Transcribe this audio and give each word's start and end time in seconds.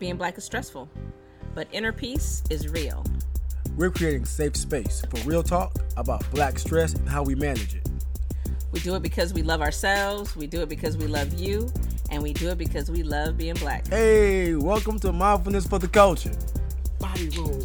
Being 0.00 0.16
black 0.16 0.36
is 0.36 0.44
stressful, 0.44 0.88
but 1.54 1.68
inner 1.70 1.92
peace 1.92 2.42
is 2.50 2.68
real. 2.68 3.04
We're 3.76 3.90
creating 3.90 4.24
safe 4.24 4.56
space 4.56 5.02
for 5.08 5.20
real 5.28 5.44
talk 5.44 5.72
about 5.96 6.28
black 6.32 6.58
stress 6.58 6.94
and 6.94 7.08
how 7.08 7.22
we 7.22 7.36
manage 7.36 7.76
it. 7.76 7.88
We 8.72 8.80
do 8.80 8.96
it 8.96 9.02
because 9.02 9.32
we 9.32 9.44
love 9.44 9.60
ourselves, 9.62 10.34
we 10.34 10.48
do 10.48 10.62
it 10.62 10.68
because 10.68 10.96
we 10.96 11.06
love 11.06 11.34
you, 11.34 11.72
and 12.10 12.20
we 12.24 12.32
do 12.32 12.48
it 12.48 12.58
because 12.58 12.90
we 12.90 13.04
love 13.04 13.36
being 13.38 13.54
black. 13.54 13.86
Hey, 13.86 14.56
welcome 14.56 14.98
to 14.98 15.12
Mindfulness 15.12 15.64
for 15.68 15.78
the 15.78 15.86
Culture. 15.86 16.36
Body 16.98 17.28
roll, 17.38 17.64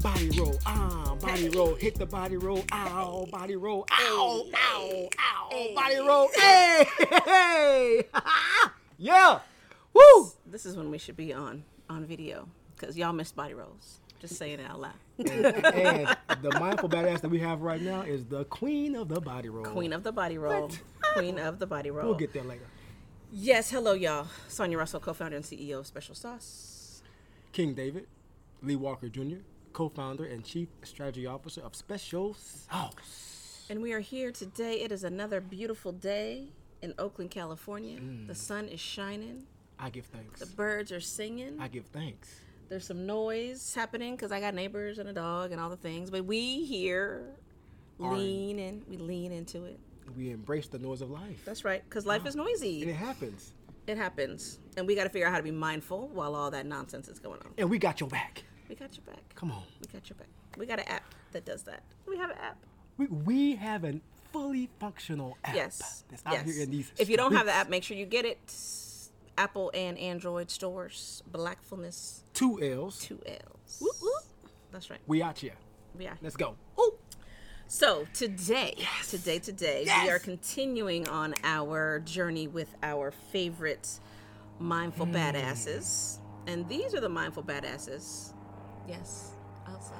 body 0.00 0.30
roll, 0.38 0.56
ah, 0.66 1.16
body 1.20 1.48
roll, 1.48 1.74
hit 1.74 1.96
the 1.96 2.06
body 2.06 2.36
roll, 2.36 2.64
ow, 2.70 3.26
body 3.32 3.56
roll, 3.56 3.84
ow, 3.90 4.44
ow, 4.54 5.08
ow, 5.18 5.74
body 5.74 5.98
roll, 5.98 6.28
hey, 6.36 6.86
hey, 7.24 8.04
yeah, 8.98 9.40
woo. 9.92 10.33
This 10.54 10.66
is 10.66 10.76
when 10.76 10.88
we 10.88 10.98
should 10.98 11.16
be 11.16 11.32
on 11.32 11.64
on 11.90 12.04
video 12.04 12.46
because 12.76 12.96
y'all 12.96 13.12
missed 13.12 13.34
body 13.34 13.54
rolls. 13.54 13.98
Just 14.20 14.36
saying 14.36 14.60
it 14.60 14.70
out 14.70 14.80
loud. 14.80 14.94
and 15.18 15.26
the 16.42 16.56
mindful 16.60 16.88
badass 16.88 17.22
that 17.22 17.28
we 17.28 17.40
have 17.40 17.62
right 17.62 17.82
now 17.82 18.02
is 18.02 18.24
the 18.26 18.44
queen 18.44 18.94
of 18.94 19.08
the 19.08 19.20
body 19.20 19.48
roll. 19.48 19.64
Queen 19.64 19.92
of 19.92 20.04
the 20.04 20.12
body 20.12 20.38
roll. 20.38 20.70
Queen 21.14 21.40
of 21.40 21.58
the 21.58 21.66
body 21.66 21.90
roll. 21.90 22.06
We'll 22.06 22.14
get 22.14 22.32
there 22.32 22.44
later. 22.44 22.68
Yes, 23.32 23.68
hello 23.68 23.94
y'all. 23.94 24.28
Sonia 24.46 24.78
Russell, 24.78 25.00
co-founder 25.00 25.34
and 25.34 25.44
CEO 25.44 25.80
of 25.80 25.88
Special 25.88 26.14
Sauce. 26.14 27.02
King 27.50 27.74
David, 27.74 28.06
Lee 28.62 28.76
Walker 28.76 29.08
Jr., 29.08 29.38
co-founder 29.72 30.24
and 30.24 30.44
chief 30.44 30.68
strategy 30.84 31.26
officer 31.26 31.62
of 31.62 31.74
Special 31.74 32.34
Sauce. 32.34 33.42
And 33.68 33.82
we 33.82 33.92
are 33.92 33.98
here 33.98 34.30
today. 34.30 34.82
It 34.82 34.92
is 34.92 35.02
another 35.02 35.40
beautiful 35.40 35.90
day 35.90 36.44
in 36.80 36.94
Oakland, 36.96 37.32
California. 37.32 37.96
The 37.96 38.34
mm. 38.34 38.36
sun 38.36 38.68
is 38.68 38.78
shining. 38.78 39.48
I 39.84 39.90
give 39.90 40.06
thanks. 40.06 40.40
The 40.40 40.46
birds 40.46 40.92
are 40.92 41.00
singing. 41.00 41.58
I 41.60 41.68
give 41.68 41.84
thanks. 41.84 42.40
There's 42.70 42.86
some 42.86 43.04
noise 43.04 43.74
happening 43.74 44.16
because 44.16 44.32
I 44.32 44.40
got 44.40 44.54
neighbors 44.54 44.98
and 44.98 45.10
a 45.10 45.12
dog 45.12 45.52
and 45.52 45.60
all 45.60 45.68
the 45.68 45.76
things. 45.76 46.10
But 46.10 46.24
we 46.24 46.64
here 46.64 47.34
Are- 48.00 48.14
lean 48.16 48.58
in. 48.58 48.82
We 48.88 48.96
lean 48.96 49.30
into 49.30 49.66
it. 49.66 49.78
We 50.16 50.30
embrace 50.30 50.68
the 50.68 50.78
noise 50.78 51.02
of 51.02 51.10
life. 51.10 51.44
That's 51.44 51.66
right. 51.66 51.82
Because 51.86 52.06
life 52.06 52.24
is 52.24 52.34
noisy. 52.34 52.80
and 52.80 52.90
it 52.92 52.94
happens. 52.96 53.52
It 53.86 53.98
happens. 53.98 54.58
And 54.78 54.86
we 54.86 54.94
got 54.94 55.04
to 55.04 55.10
figure 55.10 55.26
out 55.26 55.32
how 55.32 55.36
to 55.36 55.42
be 55.44 55.50
mindful 55.50 56.08
while 56.08 56.34
all 56.34 56.50
that 56.52 56.64
nonsense 56.64 57.08
is 57.08 57.18
going 57.18 57.40
on. 57.40 57.52
And 57.58 57.68
we 57.68 57.78
got 57.78 58.00
your 58.00 58.08
back. 58.08 58.42
We 58.70 58.76
got 58.76 58.96
your 58.96 59.04
back. 59.04 59.34
Come 59.34 59.50
on. 59.50 59.64
We 59.82 59.92
got 59.92 60.08
your 60.08 60.16
back. 60.16 60.28
We 60.56 60.64
got 60.64 60.78
an 60.78 60.88
app 60.88 61.14
that 61.32 61.44
does 61.44 61.62
that. 61.64 61.82
We 62.08 62.16
have 62.16 62.30
an 62.30 62.38
app. 62.38 62.56
We, 62.96 63.06
we 63.08 63.56
have 63.56 63.84
a 63.84 64.00
fully 64.32 64.70
functional 64.80 65.36
app 65.44 65.54
Yes. 65.54 66.04
that's 66.08 66.24
out 66.24 66.32
yes. 66.32 66.46
here 66.54 66.62
in 66.62 66.70
these 66.70 66.90
if 66.98 67.10
you 67.10 67.18
don't 67.18 67.34
have 67.34 67.44
the 67.44 67.52
app, 67.52 67.68
make 67.68 67.84
sure 67.84 67.98
you 67.98 68.06
get 68.06 68.24
it. 68.24 68.38
Apple 69.36 69.70
and 69.74 69.98
Android 69.98 70.50
stores. 70.50 71.22
Blackfulness, 71.30 72.24
Two 72.34 72.60
L's. 72.62 72.98
two 73.00 73.20
L's. 73.26 73.82
That's 74.72 74.90
right. 74.90 75.00
We 75.06 75.22
out 75.22 75.38
here. 75.38 75.54
We 75.96 76.06
are. 76.06 76.18
Let's 76.22 76.36
go. 76.36 76.56
Ooh. 76.78 76.94
So 77.66 78.06
today, 78.12 78.74
today, 79.08 79.38
today, 79.38 79.86
we 80.02 80.10
are 80.10 80.18
continuing 80.18 81.08
on 81.08 81.34
our 81.44 82.00
journey 82.00 82.46
with 82.46 82.74
our 82.82 83.10
favorite 83.32 83.88
mindful 84.58 85.06
Hmm. 85.06 85.14
badasses, 85.16 86.18
and 86.46 86.68
these 86.68 86.94
are 86.94 87.00
the 87.00 87.08
mindful 87.08 87.42
badasses. 87.42 88.32
Yes, 88.86 89.32
outside. 89.66 89.96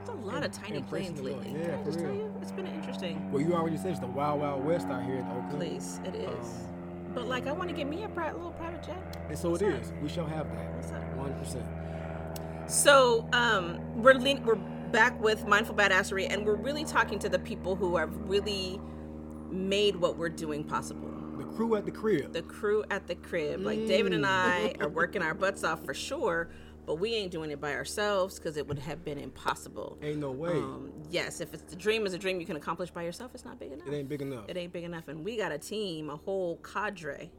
It's 0.00 0.10
a 0.10 0.12
lot 0.12 0.44
of 0.44 0.52
tiny 0.52 0.80
planes 0.82 1.20
lately. 1.20 1.50
Yeah, 1.52 1.64
Can 1.64 1.70
I 1.74 1.78
for 1.78 1.84
just 1.86 1.98
tell 1.98 2.14
you, 2.14 2.32
it's 2.40 2.52
been 2.52 2.66
interesting 2.68 3.30
Well, 3.32 3.42
you 3.42 3.52
already 3.52 3.76
said 3.76 3.90
it's 3.90 4.00
the 4.00 4.06
Wild 4.06 4.40
Wild 4.40 4.64
West 4.64 4.86
out 4.86 5.02
here 5.04 5.16
in 5.16 5.26
Oakland. 5.26 5.50
place. 5.58 6.00
It 6.04 6.14
is, 6.14 6.46
but 7.14 7.26
like, 7.28 7.46
I 7.46 7.52
want 7.52 7.68
to 7.70 7.74
get 7.76 7.88
me 7.88 8.04
a 8.04 8.08
pri- 8.08 8.32
little 8.32 8.52
private 8.52 8.82
jet. 8.82 9.16
And 9.28 9.38
so 9.38 9.54
it 9.54 9.62
is. 9.62 9.92
We 10.02 10.08
shall 10.08 10.26
have 10.26 10.46
What's 10.46 10.90
that. 10.90 11.02
up? 11.02 11.16
100%. 11.44 12.70
So 12.70 13.26
um, 13.32 13.80
we're 14.02 14.14
lean- 14.14 14.44
we're 14.44 14.56
back 14.56 15.20
with 15.22 15.46
mindful 15.46 15.74
badassery, 15.74 16.26
and 16.32 16.44
we're 16.46 16.54
really 16.56 16.84
talking 16.84 17.18
to 17.20 17.28
the 17.28 17.38
people 17.38 17.76
who 17.76 17.96
have 17.96 18.14
really 18.28 18.80
made 19.50 19.96
what 19.96 20.16
we're 20.18 20.28
doing 20.28 20.64
possible. 20.64 21.10
The 21.38 21.44
crew 21.44 21.74
at 21.76 21.84
the 21.84 21.90
crib. 21.90 22.32
The 22.32 22.42
crew 22.42 22.84
at 22.90 23.06
the 23.06 23.14
crib, 23.14 23.60
like 23.60 23.86
David 23.86 24.12
and 24.12 24.26
I, 24.26 24.74
are 24.80 24.88
working 24.88 25.22
our 25.22 25.34
butts 25.34 25.64
off 25.64 25.84
for 25.84 25.94
sure, 25.94 26.48
but 26.88 26.94
we 26.94 27.14
ain't 27.14 27.30
doing 27.30 27.50
it 27.50 27.60
by 27.60 27.74
ourselves 27.74 28.38
because 28.38 28.56
it 28.56 28.66
would 28.66 28.78
have 28.78 29.04
been 29.04 29.18
impossible. 29.18 29.98
Ain't 30.02 30.20
no 30.20 30.30
way. 30.30 30.52
Um, 30.52 30.90
yes, 31.10 31.42
if 31.42 31.52
it's 31.52 31.62
the 31.64 31.76
dream 31.76 32.06
is 32.06 32.14
a 32.14 32.18
dream 32.18 32.40
you 32.40 32.46
can 32.46 32.56
accomplish 32.56 32.90
by 32.90 33.02
yourself, 33.02 33.32
it's 33.34 33.44
not 33.44 33.60
big 33.60 33.72
enough. 33.72 33.86
it 33.86 33.92
ain't 33.92 34.08
big 34.08 34.22
enough. 34.22 34.44
It 34.48 34.56
ain't 34.56 34.72
big 34.72 34.84
enough, 34.84 35.06
and 35.08 35.22
we 35.22 35.36
got 35.36 35.52
a 35.52 35.58
team, 35.58 36.08
a 36.08 36.16
whole 36.16 36.56
cadre 36.64 37.30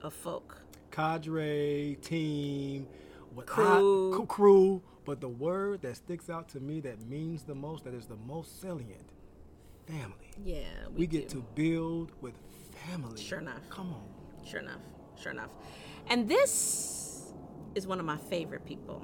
of 0.00 0.14
folk. 0.14 0.62
Cadre, 0.90 1.98
team, 2.00 2.86
what 3.34 3.44
Crew. 3.46 4.22
I- 4.22 4.24
crew. 4.24 4.82
But 5.04 5.20
the 5.20 5.28
word 5.28 5.82
that 5.82 5.96
sticks 5.96 6.30
out 6.30 6.48
to 6.50 6.60
me 6.60 6.80
that 6.80 7.02
means 7.02 7.42
the 7.42 7.54
most, 7.54 7.84
that 7.84 7.92
is 7.92 8.06
the 8.06 8.16
most 8.26 8.58
salient, 8.62 9.10
family. 9.86 10.30
Yeah, 10.42 10.62
we, 10.94 11.00
We, 11.00 11.06
get 11.06 11.28
do. 11.28 11.40
to 11.40 11.46
build 11.54 12.12
with 12.22 12.34
family. 12.86 13.20
Sure 13.20 13.38
enough. 13.40 13.68
Come 13.68 13.92
on. 13.92 14.46
Sure 14.46 14.60
enough. 14.60 14.80
Sure 15.20 15.32
enough. 15.32 15.50
And 16.08 16.26
this 16.26 17.07
is 17.78 17.86
one 17.86 18.00
of 18.00 18.04
my 18.04 18.18
favorite 18.18 18.66
people. 18.66 19.02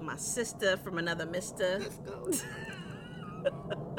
My 0.00 0.16
sister 0.16 0.76
from 0.78 0.98
another 0.98 1.26
mister. 1.26 1.78
Let's 1.78 1.98
go. 1.98 2.30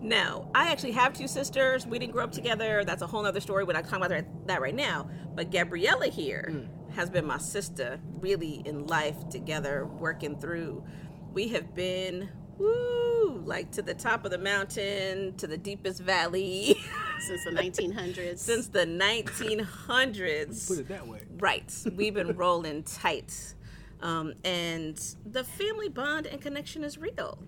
now, 0.00 0.48
I 0.54 0.72
actually 0.72 0.92
have 0.92 1.12
two 1.12 1.28
sisters. 1.28 1.86
We 1.86 1.98
didn't 1.98 2.12
grow 2.12 2.24
up 2.24 2.32
together. 2.32 2.84
That's 2.84 3.02
a 3.02 3.06
whole 3.06 3.24
other 3.24 3.40
story. 3.40 3.64
We're 3.64 3.74
not 3.74 3.84
talking 3.84 3.98
about 3.98 4.10
that- 4.10 4.46
that 4.46 4.60
right 4.60 4.74
now. 4.74 5.08
But 5.34 5.50
Gabriella 5.50 6.06
here 6.08 6.48
mm. 6.50 6.92
has 6.94 7.10
been 7.10 7.26
my 7.26 7.38
sister 7.38 8.00
really 8.20 8.62
in 8.64 8.86
life 8.86 9.28
together, 9.28 9.86
working 9.86 10.38
through. 10.40 10.84
We 11.32 11.48
have 11.48 11.74
been, 11.74 12.30
woo, 12.58 13.42
like 13.44 13.70
to 13.72 13.82
the 13.82 13.94
top 13.94 14.24
of 14.24 14.30
the 14.30 14.38
mountain, 14.38 15.34
to 15.36 15.46
the 15.46 15.58
deepest 15.58 16.00
valley. 16.00 16.76
since 17.20 17.44
the 17.44 17.50
1900s. 17.50 18.38
since 18.38 18.68
the 18.68 18.86
1900s. 18.86 20.68
Put 20.68 20.78
it 20.78 20.88
that 20.88 21.06
way. 21.06 21.20
Right. 21.38 21.72
We've 21.94 22.14
been 22.14 22.36
rolling 22.36 22.82
tight. 22.82 23.54
Um, 24.02 24.34
and 24.44 25.00
the 25.24 25.44
family 25.44 25.88
bond 25.88 26.26
and 26.26 26.40
connection 26.40 26.84
is 26.84 26.98
real. 26.98 27.38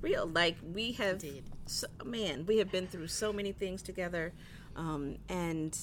Real. 0.00 0.26
Like 0.26 0.56
we 0.72 0.92
have, 0.92 1.24
so, 1.66 1.86
man, 2.04 2.46
we 2.46 2.58
have 2.58 2.70
been 2.70 2.86
through 2.86 3.08
so 3.08 3.32
many 3.32 3.52
things 3.52 3.82
together. 3.82 4.32
Um, 4.76 5.16
and 5.28 5.76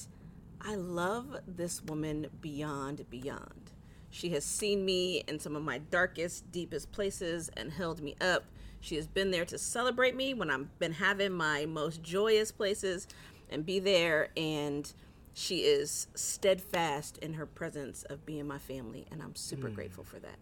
I 0.60 0.74
love 0.76 1.36
this 1.46 1.82
woman 1.82 2.28
beyond, 2.40 3.08
beyond. 3.10 3.72
She 4.10 4.30
has 4.30 4.44
seen 4.44 4.84
me 4.84 5.22
in 5.28 5.38
some 5.38 5.54
of 5.54 5.62
my 5.62 5.78
darkest, 5.78 6.50
deepest 6.50 6.90
places 6.92 7.50
and 7.56 7.70
held 7.70 8.00
me 8.00 8.16
up. 8.20 8.44
She 8.80 8.96
has 8.96 9.06
been 9.06 9.30
there 9.30 9.44
to 9.46 9.58
celebrate 9.58 10.14
me 10.14 10.34
when 10.34 10.50
I've 10.50 10.78
been 10.78 10.92
having 10.92 11.32
my 11.32 11.66
most 11.66 12.02
joyous 12.02 12.52
places 12.52 13.08
and 13.50 13.64
be 13.64 13.78
there. 13.78 14.28
And 14.36 14.92
she 15.34 15.58
is 15.58 16.06
steadfast 16.14 17.18
in 17.18 17.34
her 17.34 17.46
presence 17.46 18.04
of 18.04 18.24
being 18.24 18.46
my 18.46 18.58
family. 18.58 19.06
And 19.10 19.22
I'm 19.22 19.34
super 19.34 19.68
mm. 19.68 19.74
grateful 19.74 20.04
for 20.04 20.18
that. 20.20 20.38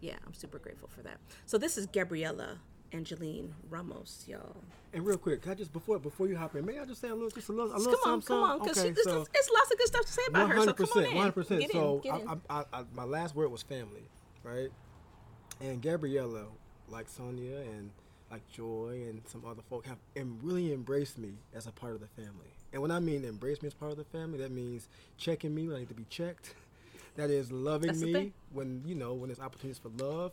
Yeah, 0.00 0.16
I'm 0.26 0.34
super 0.34 0.58
grateful 0.58 0.88
for 0.88 1.02
that. 1.02 1.18
So 1.46 1.58
this 1.58 1.78
is 1.78 1.86
Gabriella 1.86 2.58
Angeline 2.92 3.54
Ramos, 3.68 4.24
y'all. 4.26 4.56
And 4.92 5.06
real 5.06 5.16
quick, 5.16 5.42
can 5.42 5.52
I 5.52 5.54
just 5.54 5.72
before 5.72 6.00
before 6.00 6.26
you 6.26 6.36
hop 6.36 6.56
in, 6.56 6.66
may 6.66 6.80
I 6.80 6.84
just 6.84 7.00
say 7.00 7.08
a 7.08 7.14
little, 7.14 7.30
just 7.30 7.48
a 7.48 7.52
little, 7.52 7.70
a 7.70 7.74
Come 7.74 7.84
little 7.84 7.94
on, 8.00 8.20
something, 8.20 8.26
come 8.26 8.42
on, 8.42 8.58
because 8.58 8.78
Okay, 8.78 8.88
it's, 8.88 9.04
so 9.04 9.24
it's 9.32 9.50
lots 9.50 9.70
of 9.70 9.78
good 9.78 9.86
stuff 9.86 10.06
to 10.06 10.12
say 10.12 10.22
about 10.28 10.48
one 10.48 10.56
her. 10.56 10.64
So 10.64 10.72
come 10.72 10.88
on 10.96 11.04
in. 11.04 11.14
one 11.14 11.16
hundred 11.16 11.32
percent. 11.32 11.70
So. 11.70 12.02
I, 12.10 12.58
I, 12.58 12.64
I, 12.72 12.84
my 12.92 13.04
last 13.04 13.36
word 13.36 13.52
was 13.52 13.62
family, 13.62 14.02
right? 14.42 14.70
And 15.60 15.80
Gabriella, 15.80 16.46
like 16.90 17.08
Sonia 17.08 17.58
and 17.58 17.90
like 18.30 18.48
Joy 18.52 19.02
and 19.08 19.22
some 19.26 19.42
other 19.44 19.62
folk, 19.68 19.86
have 19.86 19.98
em- 20.16 20.38
really 20.42 20.72
embraced 20.72 21.18
me 21.18 21.32
as 21.54 21.66
a 21.66 21.72
part 21.72 21.94
of 21.94 22.00
the 22.00 22.06
family. 22.06 22.52
And 22.72 22.80
when 22.80 22.90
I 22.90 23.00
mean 23.00 23.24
embrace 23.24 23.60
me 23.62 23.66
as 23.66 23.74
part 23.74 23.90
of 23.90 23.98
the 23.98 24.04
family, 24.04 24.38
that 24.38 24.52
means 24.52 24.88
checking 25.18 25.54
me 25.54 25.66
when 25.66 25.76
I 25.76 25.80
need 25.80 25.88
to 25.88 25.94
be 25.94 26.06
checked. 26.08 26.54
That 27.16 27.28
is 27.28 27.50
loving 27.50 27.88
That's 27.88 28.00
me 28.00 28.32
when 28.52 28.82
you 28.86 28.94
know 28.94 29.14
when 29.14 29.28
there's 29.28 29.40
opportunities 29.40 29.78
for 29.78 29.88
love. 30.02 30.30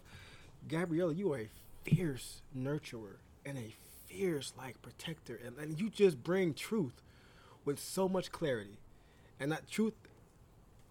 Gabriella, 0.70 1.12
you 1.12 1.34
are 1.34 1.40
a 1.40 1.50
fierce 1.84 2.42
nurturer 2.56 3.18
and 3.46 3.58
a 3.58 3.74
fierce 4.06 4.54
like 4.58 4.80
protector, 4.84 5.40
and, 5.44 5.58
and 5.58 5.82
you 5.82 5.90
just 5.90 6.24
bring 6.24 6.54
truth 6.54 7.02
with 7.66 7.80
so 7.80 8.08
much 8.08 8.32
clarity. 8.32 8.78
And 9.40 9.52
that 9.52 9.68
truth, 9.70 9.94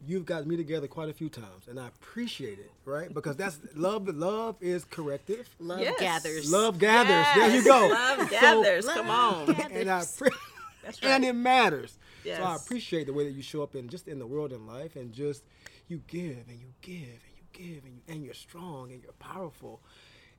you've 0.04 0.24
got 0.26 0.46
me 0.46 0.56
together 0.56 0.86
quite 0.86 1.08
a 1.08 1.12
few 1.12 1.28
times, 1.28 1.68
and 1.68 1.78
I 1.80 1.86
appreciate 1.88 2.58
it, 2.58 2.70
right? 2.84 3.12
Because 3.12 3.36
that's 3.36 3.58
love. 3.74 4.08
Love 4.08 4.56
is 4.60 4.84
corrective. 4.84 5.48
Love 5.58 5.80
Yes. 5.80 5.98
gathers. 6.00 6.50
Love 6.52 6.78
gathers. 6.78 7.26
There 7.34 7.54
you 7.56 7.64
go. 7.64 7.88
Love 7.88 8.18
So- 8.20 8.26
gathers. 8.26 8.86
Come 8.86 9.10
on. 9.10 9.50
and 9.72 9.90
I 9.90 10.00
appre- 10.00 10.30
That's 10.84 11.00
and 11.02 11.24
it 11.24 11.32
matters. 11.34 11.98
So 12.24 12.32
I 12.42 12.56
appreciate 12.56 13.06
the 13.06 13.12
way 13.12 13.24
that 13.24 13.34
you 13.36 13.42
show 13.42 13.62
up 13.62 13.74
in 13.76 13.88
just 13.88 14.08
in 14.08 14.18
the 14.18 14.26
world 14.26 14.52
and 14.52 14.66
life, 14.66 14.96
and 14.96 15.12
just 15.12 15.44
you 15.88 16.02
give 16.08 16.44
and 16.48 16.58
you 16.60 16.72
give 16.80 16.98
and 16.98 17.36
you 17.36 17.44
give 17.52 17.84
and 17.84 17.94
you 17.94 18.02
and 18.08 18.24
you're 18.24 18.34
strong 18.34 18.90
and 18.92 19.00
you're 19.02 19.12
powerful, 19.12 19.80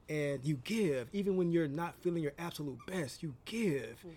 and 0.10 0.44
you 0.44 0.56
give 0.64 1.08
even 1.14 1.38
when 1.38 1.52
you're 1.52 1.68
not 1.68 1.96
feeling 2.02 2.22
your 2.24 2.34
absolute 2.38 2.80
best. 2.86 3.24
You 3.24 3.34
give, 3.46 4.04
mm. 4.06 4.12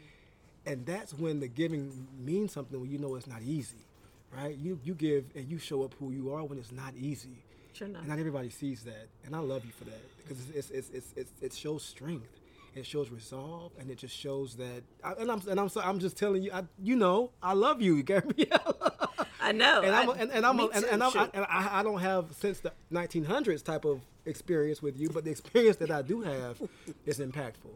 and 0.66 0.84
that's 0.84 1.14
when 1.14 1.38
the 1.40 1.48
giving 1.48 2.06
means 2.18 2.52
something. 2.52 2.80
When 2.80 2.90
you 2.90 2.98
know 2.98 3.14
it's 3.14 3.28
not 3.28 3.42
easy, 3.42 3.86
right? 4.36 4.56
You 4.56 4.78
you 4.84 4.94
give 4.94 5.24
and 5.34 5.50
you 5.50 5.58
show 5.58 5.82
up 5.82 5.94
who 5.98 6.10
you 6.12 6.32
are 6.32 6.44
when 6.44 6.58
it's 6.58 6.72
not 6.72 6.94
easy. 6.96 7.42
Sure 7.72 7.86
enough. 7.88 8.00
And 8.02 8.08
not 8.10 8.18
everybody 8.18 8.50
sees 8.50 8.82
that, 8.84 9.08
and 9.24 9.34
I 9.34 9.38
love 9.38 9.64
you 9.64 9.72
for 9.72 9.84
that 9.84 10.00
because 10.18 10.38
it's 10.50 10.70
it's 10.70 10.90
it's, 10.90 11.12
it's, 11.16 11.32
it 11.40 11.52
shows 11.54 11.84
strength, 11.84 12.28
it 12.74 12.84
shows 12.84 13.10
resolve, 13.10 13.72
and 13.78 13.90
it 13.90 13.98
just 13.98 14.16
shows 14.16 14.56
that. 14.56 14.82
I, 15.04 15.12
and 15.12 15.30
I'm 15.30 15.40
and 15.48 15.58
I'm 15.60 15.68
so, 15.68 15.80
I'm 15.80 15.98
just 16.00 16.16
telling 16.16 16.42
you, 16.42 16.50
I, 16.52 16.64
you 16.82 16.96
know, 16.96 17.30
I 17.42 17.52
love 17.52 17.80
you, 17.80 18.02
Gabrielle. 18.02 18.76
I 19.42 19.52
know. 19.52 19.80
and 19.82 19.94
I'm 19.94 20.10
I- 20.10 20.14
and, 20.18 20.30
and 20.32 20.44
I'm 20.46 20.56
me 20.56 20.68
and, 20.74 20.84
and, 20.84 21.02
I'm, 21.02 21.16
I, 21.16 21.30
and 21.32 21.46
I, 21.48 21.80
I 21.80 21.82
don't 21.82 22.00
have 22.00 22.26
since 22.38 22.60
the 22.60 22.72
1900s 22.92 23.64
type 23.64 23.84
of 23.86 24.00
experience 24.26 24.82
with 24.82 24.98
you, 24.98 25.08
but 25.08 25.24
the 25.24 25.30
experience 25.30 25.76
that 25.78 25.90
I 25.90 26.02
do 26.02 26.20
have 26.20 26.60
is 27.06 27.20
impactful, 27.20 27.72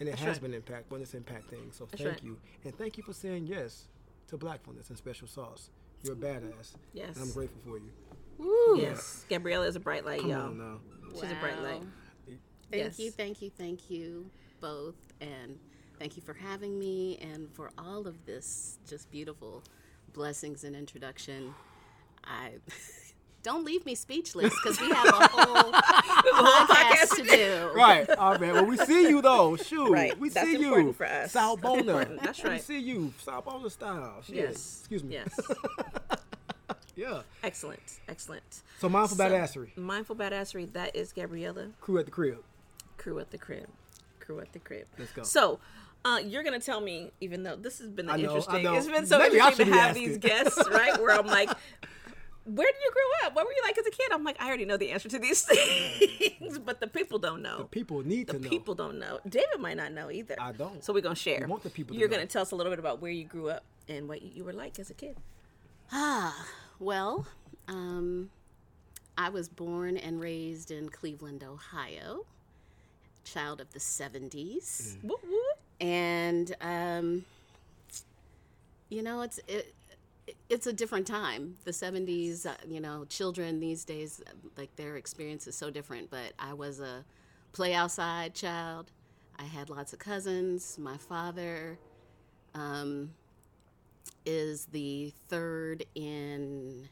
and 0.00 0.08
it 0.08 0.12
That's 0.12 0.22
has 0.22 0.40
right. 0.42 0.50
been 0.50 0.60
impactful, 0.60 0.90
and 0.92 1.02
it's 1.02 1.12
impacting. 1.12 1.72
So 1.72 1.84
That's 1.90 2.02
thank 2.02 2.14
right. 2.14 2.24
you, 2.24 2.38
and 2.64 2.76
thank 2.76 2.96
you 2.96 3.04
for 3.04 3.12
saying 3.12 3.46
yes 3.46 3.84
to 4.28 4.36
Blackfulness 4.36 4.88
and 4.88 4.98
Special 4.98 5.28
Sauce. 5.28 5.70
You're 6.04 6.12
a 6.12 6.16
badass. 6.16 6.74
Yes. 6.92 7.16
and 7.16 7.24
I'm 7.24 7.32
grateful 7.32 7.60
for 7.64 7.78
you. 7.78 7.90
Woo. 8.38 8.80
yes, 8.80 9.24
Gabriella 9.28 9.66
is 9.66 9.76
a 9.76 9.80
bright 9.80 10.04
light, 10.04 10.20
Come 10.20 10.30
y'all. 10.30 10.42
on 10.42 10.58
now. 10.58 10.80
She's 11.14 11.30
a 11.30 11.36
bright 11.40 11.60
light. 11.62 11.80
Wow. 11.80 12.34
Thank 12.70 12.98
you, 12.98 13.10
thank 13.10 13.40
you, 13.42 13.50
thank 13.50 13.90
you 13.90 14.28
both. 14.60 14.96
And 15.20 15.58
thank 15.98 16.16
you 16.16 16.22
for 16.22 16.34
having 16.34 16.78
me 16.78 17.18
and 17.22 17.48
for 17.54 17.70
all 17.78 18.06
of 18.08 18.24
this 18.26 18.78
just 18.88 19.10
beautiful 19.10 19.62
blessings 20.12 20.64
and 20.64 20.74
introduction. 20.74 21.54
I 22.24 22.54
don't 23.44 23.64
leave 23.64 23.86
me 23.86 23.94
speechless 23.94 24.52
because 24.62 24.80
we 24.80 24.88
have 24.90 25.06
a 25.06 25.12
whole 25.28 25.72
whole 25.72 26.66
podcast 26.66 27.14
to 27.16 27.22
do. 27.22 27.70
Right, 27.76 28.10
all 28.18 28.32
right. 28.36 28.52
Well, 28.54 28.64
we 28.66 28.76
see 28.78 29.08
you 29.08 29.22
though. 29.22 29.54
Shoot, 29.68 29.90
Right, 29.92 30.18
we 30.18 30.30
that's 30.30 30.48
see 30.50 30.56
you. 30.58 30.92
for 30.92 31.06
us. 31.06 31.30
Sal 31.30 31.56
That's. 31.56 32.18
That's 32.20 32.42
We 32.42 32.58
see 32.58 32.78
you, 32.80 33.12
Sal 33.22 33.42
Bona 33.42 33.70
style. 33.70 34.20
Shit. 34.26 34.34
Yes. 34.34 34.78
Excuse 34.80 35.04
me. 35.04 35.12
Yes. 35.14 35.38
Yeah. 36.96 37.22
excellent. 37.42 37.98
Excellent. 38.08 38.62
So 38.78 38.88
mindful 38.88 39.16
So, 39.16 39.24
badassery. 39.24 39.76
Mindful 39.76 40.14
badassery. 40.14 40.72
That 40.74 40.94
is 40.94 41.12
Gabriella. 41.12 41.70
Crew 41.80 41.98
at 41.98 42.04
the 42.04 42.12
crib. 42.12 42.38
Crew 42.98 43.18
at 43.18 43.32
the 43.32 43.38
crib. 43.38 43.66
Crew 44.20 44.38
at 44.40 44.52
the 44.52 44.60
crib. 44.60 44.86
Let's 44.96 45.10
go. 45.12 45.24
So, 45.24 45.58
uh, 46.04 46.20
you're 46.24 46.44
gonna 46.44 46.60
tell 46.60 46.80
me, 46.80 47.10
even 47.20 47.42
though 47.42 47.56
this 47.56 47.80
has 47.80 47.90
been 47.90 48.08
know, 48.22 48.28
interesting, 48.28 48.64
it's 48.76 48.86
been 48.86 49.06
so 49.06 49.18
Maybe 49.18 49.34
interesting 49.38 49.66
to 49.66 49.72
have 49.72 49.90
asking. 49.90 50.06
these 50.08 50.18
guests, 50.18 50.68
right? 50.70 50.96
Where 51.00 51.10
I'm 51.18 51.26
like, 51.26 51.50
where 52.44 52.66
did 52.70 52.80
you 52.82 52.90
grow 52.92 53.26
up? 53.28 53.34
What 53.36 53.46
were 53.46 53.52
you 53.52 53.62
like 53.64 53.78
as 53.78 53.86
a 53.86 53.90
kid? 53.90 54.10
I'm 54.12 54.22
like, 54.24 54.36
I 54.40 54.46
already 54.48 54.64
know 54.66 54.76
the 54.76 54.90
answer 54.90 55.08
to 55.08 55.18
these 55.18 55.42
things, 56.38 56.58
but 56.58 56.80
the 56.80 56.86
people 56.86 57.18
don't 57.18 57.40
know. 57.42 57.68
People 57.70 58.04
need 58.06 58.26
The 58.26 58.34
to 58.34 58.38
know. 58.38 58.48
people 58.50 58.74
don't 58.74 58.98
know. 58.98 59.20
David 59.28 59.60
might 59.60 59.76
not 59.76 59.92
know 59.92 60.10
either. 60.10 60.36
I 60.38 60.52
don't. 60.52 60.84
So 60.84 60.92
we're 60.92 61.00
gonna 61.00 61.14
share. 61.14 61.40
We 61.40 61.46
want 61.46 61.62
the 61.62 61.70
people 61.70 61.96
You're 61.96 62.08
gonna 62.08 62.26
tell 62.26 62.42
us 62.42 62.50
a 62.52 62.56
little 62.56 62.70
bit 62.72 62.78
about 62.78 63.00
where 63.00 63.10
you 63.10 63.24
grew 63.24 63.48
up 63.50 63.64
and 63.88 64.08
what 64.08 64.22
you 64.22 64.44
were 64.44 64.52
like 64.52 64.78
as 64.78 64.90
a 64.90 64.94
kid. 64.94 65.16
Ah, 65.92 66.46
well, 66.78 67.26
um, 67.68 68.30
I 69.16 69.28
was 69.28 69.48
born 69.48 69.96
and 69.96 70.20
raised 70.20 70.70
in 70.70 70.88
Cleveland, 70.88 71.44
Ohio, 71.44 72.24
child 73.24 73.60
of 73.60 73.72
the 73.72 73.78
70s. 73.78 74.96
Whoop, 75.02 75.20
whoop. 75.22 75.58
and 75.80 76.54
um, 76.60 77.24
you 78.88 79.02
know 79.02 79.22
it's 79.22 79.38
it, 79.48 79.74
it's 80.48 80.66
a 80.66 80.72
different 80.72 81.06
time. 81.06 81.56
The 81.64 81.70
70s 81.72 82.46
uh, 82.46 82.54
you 82.68 82.80
know 82.80 83.04
children 83.08 83.60
these 83.60 83.84
days 83.84 84.22
like 84.56 84.74
their 84.76 84.96
experience 84.96 85.46
is 85.46 85.54
so 85.56 85.70
different 85.70 86.10
but 86.10 86.32
i 86.38 86.52
was 86.52 86.80
a 86.80 87.04
play 87.54 87.72
outside 87.72 88.34
child. 88.34 88.90
I 89.38 89.44
had 89.44 89.70
lots 89.70 89.92
of 89.92 89.98
cousins. 90.00 90.76
My 90.78 90.96
father 90.96 91.78
um, 92.54 93.12
is 94.26 94.66
the 94.66 95.12
third 95.28 95.84
in 95.94 96.88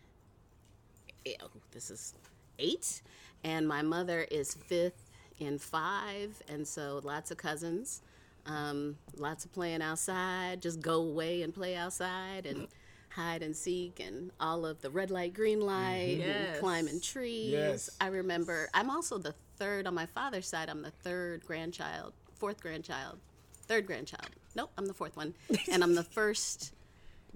oh, 1.43 1.49
this 1.73 1.91
is 1.91 2.15
eight, 2.59 3.03
and 3.45 3.67
my 3.67 3.83
mother 3.83 4.27
is 4.31 4.55
fifth 4.55 5.11
in 5.41 5.59
five, 5.59 6.41
and 6.49 6.67
so 6.67 7.01
lots 7.03 7.31
of 7.33 7.37
cousins, 7.37 8.03
um, 8.47 8.97
lots 9.17 9.45
of 9.45 9.53
playing 9.53 9.83
outside. 9.83 10.63
Just 10.63 10.81
go 10.81 11.03
away 11.03 11.43
and 11.43 11.53
play 11.53 11.75
outside 11.75 12.47
and 12.47 12.69
hide 13.15 13.43
and 13.43 13.57
seek, 13.57 14.01
and 14.01 14.31
all 14.41 14.65
of 14.67 14.81
the 14.81 14.91
red 14.91 15.11
light, 15.11 15.35
green 15.35 15.61
light, 15.61 16.19
mm-hmm. 16.21 16.29
Yes. 16.29 16.59
climbing 16.61 17.01
trees. 17.01 17.53
Yes. 17.53 17.91
I 18.01 18.09
remember. 18.09 18.69
I'm 18.75 18.91
also 18.91 19.19
the 19.19 19.35
third 19.57 19.87
on 19.87 19.95
my 19.95 20.07
father's 20.07 20.49
side. 20.49 20.69
I'm 20.69 20.83
the 20.83 20.91
third 20.91 21.45
grandchild, 21.47 22.13
fourth 22.35 22.61
grandchild, 22.61 23.19
third 23.67 23.87
grandchild. 23.87 24.31
Nope, 24.55 24.71
I'm 24.77 24.87
the 24.87 24.95
fourth 24.95 25.17
one, 25.17 25.35
and 25.71 25.83
I'm 25.83 25.95
the 25.95 26.05
first 26.05 26.73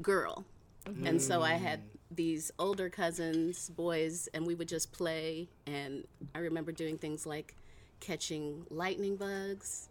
girl. 0.03 0.45
Mm-hmm. 0.85 1.07
And 1.07 1.23
so 1.23 1.43
I 1.43 1.55
had 1.55 1.81
these 2.11 2.51
older 2.59 2.89
cousins, 2.89 3.71
boys, 3.71 4.29
and 4.35 4.47
we 4.47 4.55
would 4.55 4.69
just 4.69 4.93
play. 4.93 5.49
And 5.67 6.05
I 6.35 6.39
remember 6.41 6.73
doing 6.73 6.99
things 6.99 7.27
like 7.27 7.57
catching 8.01 8.67
lightning 8.71 9.17
bugs 9.17 9.89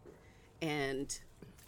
and 0.61 1.19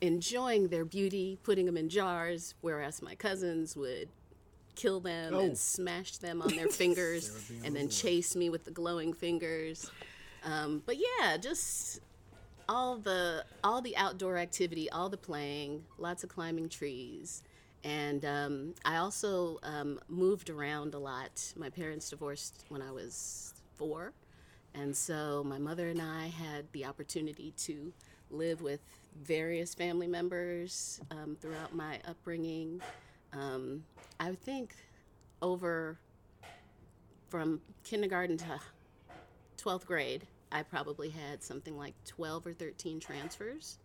enjoying 0.01 0.67
their 0.67 0.85
beauty, 0.85 1.37
putting 1.43 1.65
them 1.65 1.77
in 1.77 1.89
jars, 1.89 2.53
whereas 2.61 3.01
my 3.01 3.15
cousins 3.15 3.75
would 3.75 4.09
kill 4.75 4.99
them 4.99 5.33
Oh. 5.33 5.39
and 5.39 5.57
smash 5.57 6.17
them 6.17 6.41
on 6.41 6.55
their 6.55 6.67
fingers 6.81 7.51
and 7.63 7.75
then 7.75 7.89
chase 7.89 8.35
me 8.35 8.49
with 8.49 8.63
the 8.65 8.71
glowing 8.71 9.11
fingers. 9.13 9.89
Um, 10.43 10.83
but 10.85 10.97
yeah, 10.97 11.37
just 11.37 11.99
all 12.69 12.97
the 12.97 13.43
all 13.63 13.81
the 13.81 13.95
outdoor 13.97 14.37
activity, 14.37 14.89
all 14.91 15.09
the 15.09 15.17
playing, 15.17 15.83
lots 15.97 16.23
of 16.23 16.29
climbing 16.29 16.69
trees, 16.69 17.41
and 17.83 18.23
um, 18.25 18.75
I 18.85 18.97
also 18.97 19.59
um, 19.63 19.99
moved 20.09 20.49
around 20.49 20.93
a 20.93 20.99
lot. 20.99 21.53
My 21.55 21.69
parents 21.69 22.09
divorced 22.09 22.65
when 22.69 22.81
I 22.81 22.91
was 22.91 23.53
four, 23.77 24.13
and 24.75 24.95
so 24.95 25.43
my 25.45 25.57
mother 25.57 25.87
and 25.89 26.01
I 26.01 26.27
had 26.27 26.65
the 26.71 26.85
opportunity 26.85 27.51
to 27.57 27.91
live 28.29 28.61
with 28.61 28.81
various 29.23 29.73
family 29.73 30.07
members 30.07 31.01
um, 31.11 31.37
throughout 31.39 31.75
my 31.75 31.99
upbringing. 32.07 32.81
Um, 33.33 33.83
I 34.19 34.33
think 34.33 34.75
over 35.41 35.97
from 37.29 37.61
kindergarten 37.83 38.37
to 38.37 38.59
12th 39.57 39.85
grade, 39.85 40.25
I 40.51 40.63
probably 40.63 41.09
had 41.09 41.43
something 41.43 41.77
like 41.77 41.93
12 42.05 42.47
or 42.47 42.53
13 42.53 42.99
transfers. 42.99 43.79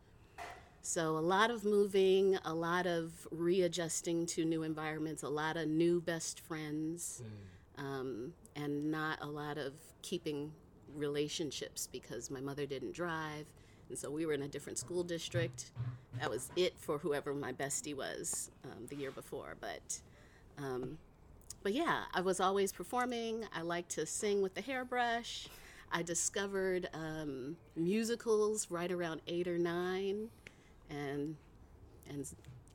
So, 0.84 1.16
a 1.16 1.20
lot 1.20 1.50
of 1.50 1.64
moving, 1.64 2.38
a 2.44 2.52
lot 2.52 2.86
of 2.86 3.12
readjusting 3.30 4.26
to 4.26 4.44
new 4.44 4.64
environments, 4.64 5.22
a 5.22 5.28
lot 5.28 5.56
of 5.56 5.68
new 5.68 6.00
best 6.00 6.40
friends, 6.40 7.22
um, 7.78 8.32
and 8.56 8.90
not 8.90 9.18
a 9.22 9.26
lot 9.26 9.58
of 9.58 9.74
keeping 10.02 10.52
relationships 10.96 11.88
because 11.90 12.30
my 12.30 12.40
mother 12.40 12.66
didn't 12.66 12.92
drive. 12.92 13.46
And 13.92 13.98
so 13.98 14.10
we 14.10 14.24
were 14.24 14.32
in 14.32 14.40
a 14.40 14.48
different 14.48 14.78
school 14.78 15.02
district. 15.02 15.70
That 16.18 16.30
was 16.30 16.48
it 16.56 16.78
for 16.78 16.96
whoever 16.96 17.34
my 17.34 17.52
bestie 17.52 17.94
was 17.94 18.50
um, 18.64 18.86
the 18.88 18.96
year 18.96 19.10
before. 19.10 19.54
But 19.60 20.00
um, 20.56 20.96
but 21.62 21.74
yeah, 21.74 22.04
I 22.14 22.22
was 22.22 22.40
always 22.40 22.72
performing. 22.72 23.44
I 23.54 23.60
liked 23.60 23.90
to 23.90 24.06
sing 24.06 24.40
with 24.40 24.54
the 24.54 24.62
hairbrush. 24.62 25.46
I 25.92 26.02
discovered 26.02 26.88
um, 26.94 27.58
musicals 27.76 28.70
right 28.70 28.90
around 28.90 29.20
eight 29.26 29.46
or 29.46 29.58
nine, 29.58 30.30
and 30.88 31.36
and 32.08 32.26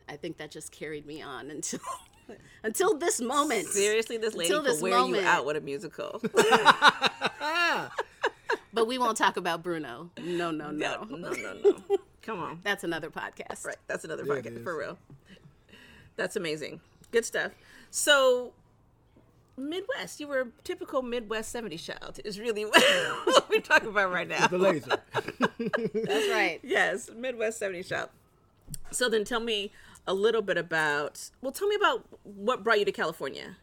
I 0.08 0.18
think 0.18 0.38
that 0.38 0.52
just 0.52 0.72
carried 0.72 1.08
me 1.08 1.24
on 1.24 1.50
until 1.50 1.80
until 2.64 2.96
this 2.96 3.20
moment. 3.20 3.70
Seriously, 3.70 4.18
this 4.18 4.36
lady 4.36 4.54
Until 4.54 4.62
could 4.62 4.72
this 4.76 4.82
wear 4.84 5.00
moment. 5.00 5.24
you 5.24 5.28
out 5.28 5.48
with 5.48 5.58
a 5.58 5.62
musical. 5.62 6.22
But 8.78 8.86
we 8.86 9.00
won't 9.00 9.18
talk 9.18 9.38
about 9.38 9.64
Bruno. 9.64 10.12
No, 10.24 10.52
no, 10.52 10.70
no, 10.70 11.04
no. 11.04 11.18
no, 11.18 11.32
no, 11.32 11.54
no. 11.64 11.98
Come 12.22 12.40
on. 12.40 12.60
That's 12.64 12.84
another 12.84 13.10
podcast. 13.10 13.66
Right. 13.66 13.76
That's 13.88 14.04
another 14.06 14.24
Yeah, 14.24 14.34
podcast 14.36 14.64
for 14.64 14.78
real. 14.78 15.00
That's 16.16 16.36
amazing. 16.36 16.82
Good 17.12 17.26
stuff. 17.26 17.54
So, 17.90 18.54
Midwest, 19.58 20.20
you 20.20 20.28
were 20.28 20.42
a 20.42 20.48
typical 20.64 21.02
Midwest 21.02 21.56
70s 21.56 21.84
child, 21.86 22.20
is 22.24 22.40
really 22.40 22.66
what 22.66 23.50
we're 23.50 23.62
talking 23.62 23.90
about 23.90 24.12
right 24.12 24.28
now. 24.28 24.46
The 24.46 24.60
laser. 24.60 24.90
That's 25.16 26.30
right. 26.30 26.60
Yes, 26.62 27.10
Midwest 27.16 27.60
70s 27.60 27.88
child. 27.88 28.10
So, 28.92 29.10
then 29.10 29.24
tell 29.24 29.40
me 29.40 29.72
a 30.06 30.14
little 30.14 30.44
bit 30.44 30.60
about, 30.60 31.32
well, 31.42 31.52
tell 31.52 31.68
me 31.68 31.76
about 31.76 32.06
what 32.24 32.64
brought 32.64 32.78
you 32.78 32.86
to 32.86 32.92
California 32.92 33.56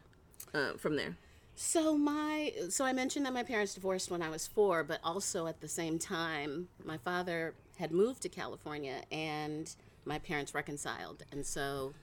uh, 0.53 0.73
from 0.73 0.97
there. 0.97 1.15
So 1.55 1.97
my 1.97 2.51
so 2.69 2.83
I 2.83 2.91
mentioned 2.91 3.25
that 3.25 3.33
my 3.33 3.43
parents 3.43 3.73
divorced 3.73 4.11
when 4.11 4.21
I 4.21 4.29
was 4.29 4.45
4, 4.45 4.83
but 4.83 4.99
also 5.03 5.47
at 5.47 5.61
the 5.61 5.69
same 5.69 5.97
time 5.97 6.67
my 6.83 6.97
father 6.97 7.53
had 7.77 7.91
moved 7.91 8.21
to 8.23 8.29
California 8.29 9.01
and 9.09 9.73
my 10.03 10.19
parents 10.19 10.53
reconciled. 10.53 11.23
And 11.31 11.45
so 11.45 11.93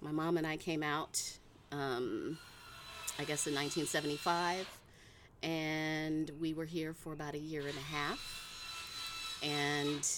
my 0.00 0.12
mom 0.12 0.36
and 0.36 0.46
I 0.46 0.56
came 0.56 0.84
out 0.84 1.38
um, 1.72 2.38
I 3.18 3.24
guess 3.24 3.46
in 3.46 3.54
1975 3.54 4.68
and 5.42 6.30
we 6.40 6.54
were 6.54 6.64
here 6.64 6.94
for 6.94 7.12
about 7.12 7.34
a 7.34 7.38
year 7.38 7.62
and 7.62 7.76
a 7.76 7.80
half. 7.80 9.40
And 9.42 10.08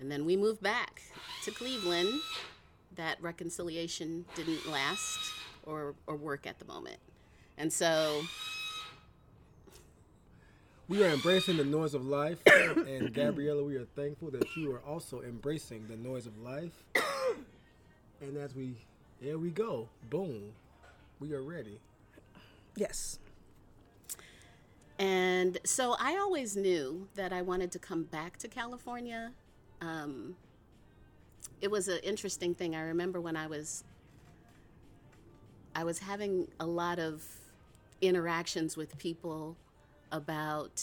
and 0.00 0.10
then 0.10 0.24
we 0.24 0.36
moved 0.36 0.62
back 0.62 1.02
to 1.44 1.50
Cleveland. 1.50 2.20
That 2.94 3.20
reconciliation 3.20 4.24
didn't 4.36 4.70
last 4.70 5.18
or 5.64 5.96
or 6.06 6.14
work 6.14 6.46
at 6.46 6.60
the 6.60 6.64
moment. 6.64 6.98
And 7.60 7.72
so 7.72 8.22
We 10.90 11.04
are 11.04 11.10
embracing 11.10 11.56
the 11.56 11.64
noise 11.64 11.94
of 11.94 12.04
life, 12.04 12.38
and 12.46 13.14
Gabriella, 13.14 13.62
we 13.62 13.76
are 13.76 13.84
thankful 13.94 14.28
that 14.32 14.56
you 14.56 14.72
are 14.72 14.80
also 14.80 15.22
embracing 15.22 15.86
the 15.86 15.96
noise 15.96 16.26
of 16.26 16.36
life. 16.38 16.82
And 18.20 18.36
as 18.36 18.56
we, 18.56 18.74
here 19.20 19.38
we 19.38 19.50
go, 19.50 19.88
boom, 20.10 20.52
we 21.20 21.32
are 21.32 21.42
ready. 21.42 21.78
Yes. 22.74 23.20
And 24.98 25.58
so 25.64 25.94
I 26.00 26.16
always 26.16 26.56
knew 26.56 27.06
that 27.14 27.32
I 27.32 27.42
wanted 27.42 27.70
to 27.70 27.78
come 27.78 28.02
back 28.02 28.36
to 28.38 28.48
California. 28.48 29.30
Um, 29.80 30.34
it 31.60 31.70
was 31.70 31.86
an 31.86 32.00
interesting 32.02 32.52
thing. 32.52 32.74
I 32.74 32.80
remember 32.80 33.20
when 33.20 33.36
I 33.36 33.46
was 33.46 33.84
I 35.76 35.84
was 35.84 36.00
having 36.00 36.48
a 36.58 36.66
lot 36.66 36.98
of 36.98 37.24
interactions 38.00 38.76
with 38.76 38.96
people 38.98 39.56
about 40.12 40.82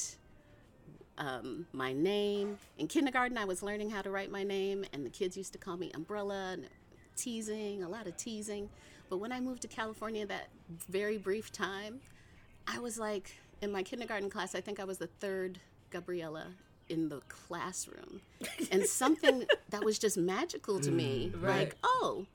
um, 1.18 1.66
my 1.74 1.94
name. 1.94 2.58
In 2.78 2.88
kindergarten, 2.88 3.38
I 3.38 3.46
was 3.46 3.64
learning 3.64 3.90
how 3.90 4.02
to 4.02 4.12
write 4.12 4.32
my 4.32 4.44
name, 4.44 4.86
and 4.94 5.06
the 5.06 5.10
kids 5.10 5.36
used 5.36 5.54
to 5.54 5.60
call 5.60 5.78
me 5.78 5.92
Umbrella 5.94 6.52
and 6.54 6.68
teasing, 7.16 7.84
a 7.84 7.90
lot 7.90 8.08
of 8.08 8.16
teasing. 8.18 8.70
But 9.10 9.18
when 9.18 9.32
I 9.32 9.40
moved 9.40 9.62
to 9.64 9.68
California, 9.68 10.26
that 10.28 10.50
very 10.90 11.18
brief 11.18 11.52
time, 11.52 12.02
I 12.68 12.80
was 12.80 13.00
like, 13.00 13.36
in 13.62 13.72
my 13.72 13.82
kindergarten 13.84 14.30
class, 14.30 14.54
I 14.54 14.62
think 14.62 14.80
I 14.80 14.84
was 14.84 14.98
the 14.98 15.08
third 15.08 15.60
Gabriella 15.90 16.48
in 16.90 17.10
the 17.10 17.22
classroom. 17.28 18.22
And 18.72 18.86
something 18.86 19.46
that 19.70 19.84
was 19.84 19.98
just 19.98 20.18
magical 20.18 20.80
to 20.80 20.92
me, 20.92 21.32
like, 21.42 21.76
oh, 21.84 22.26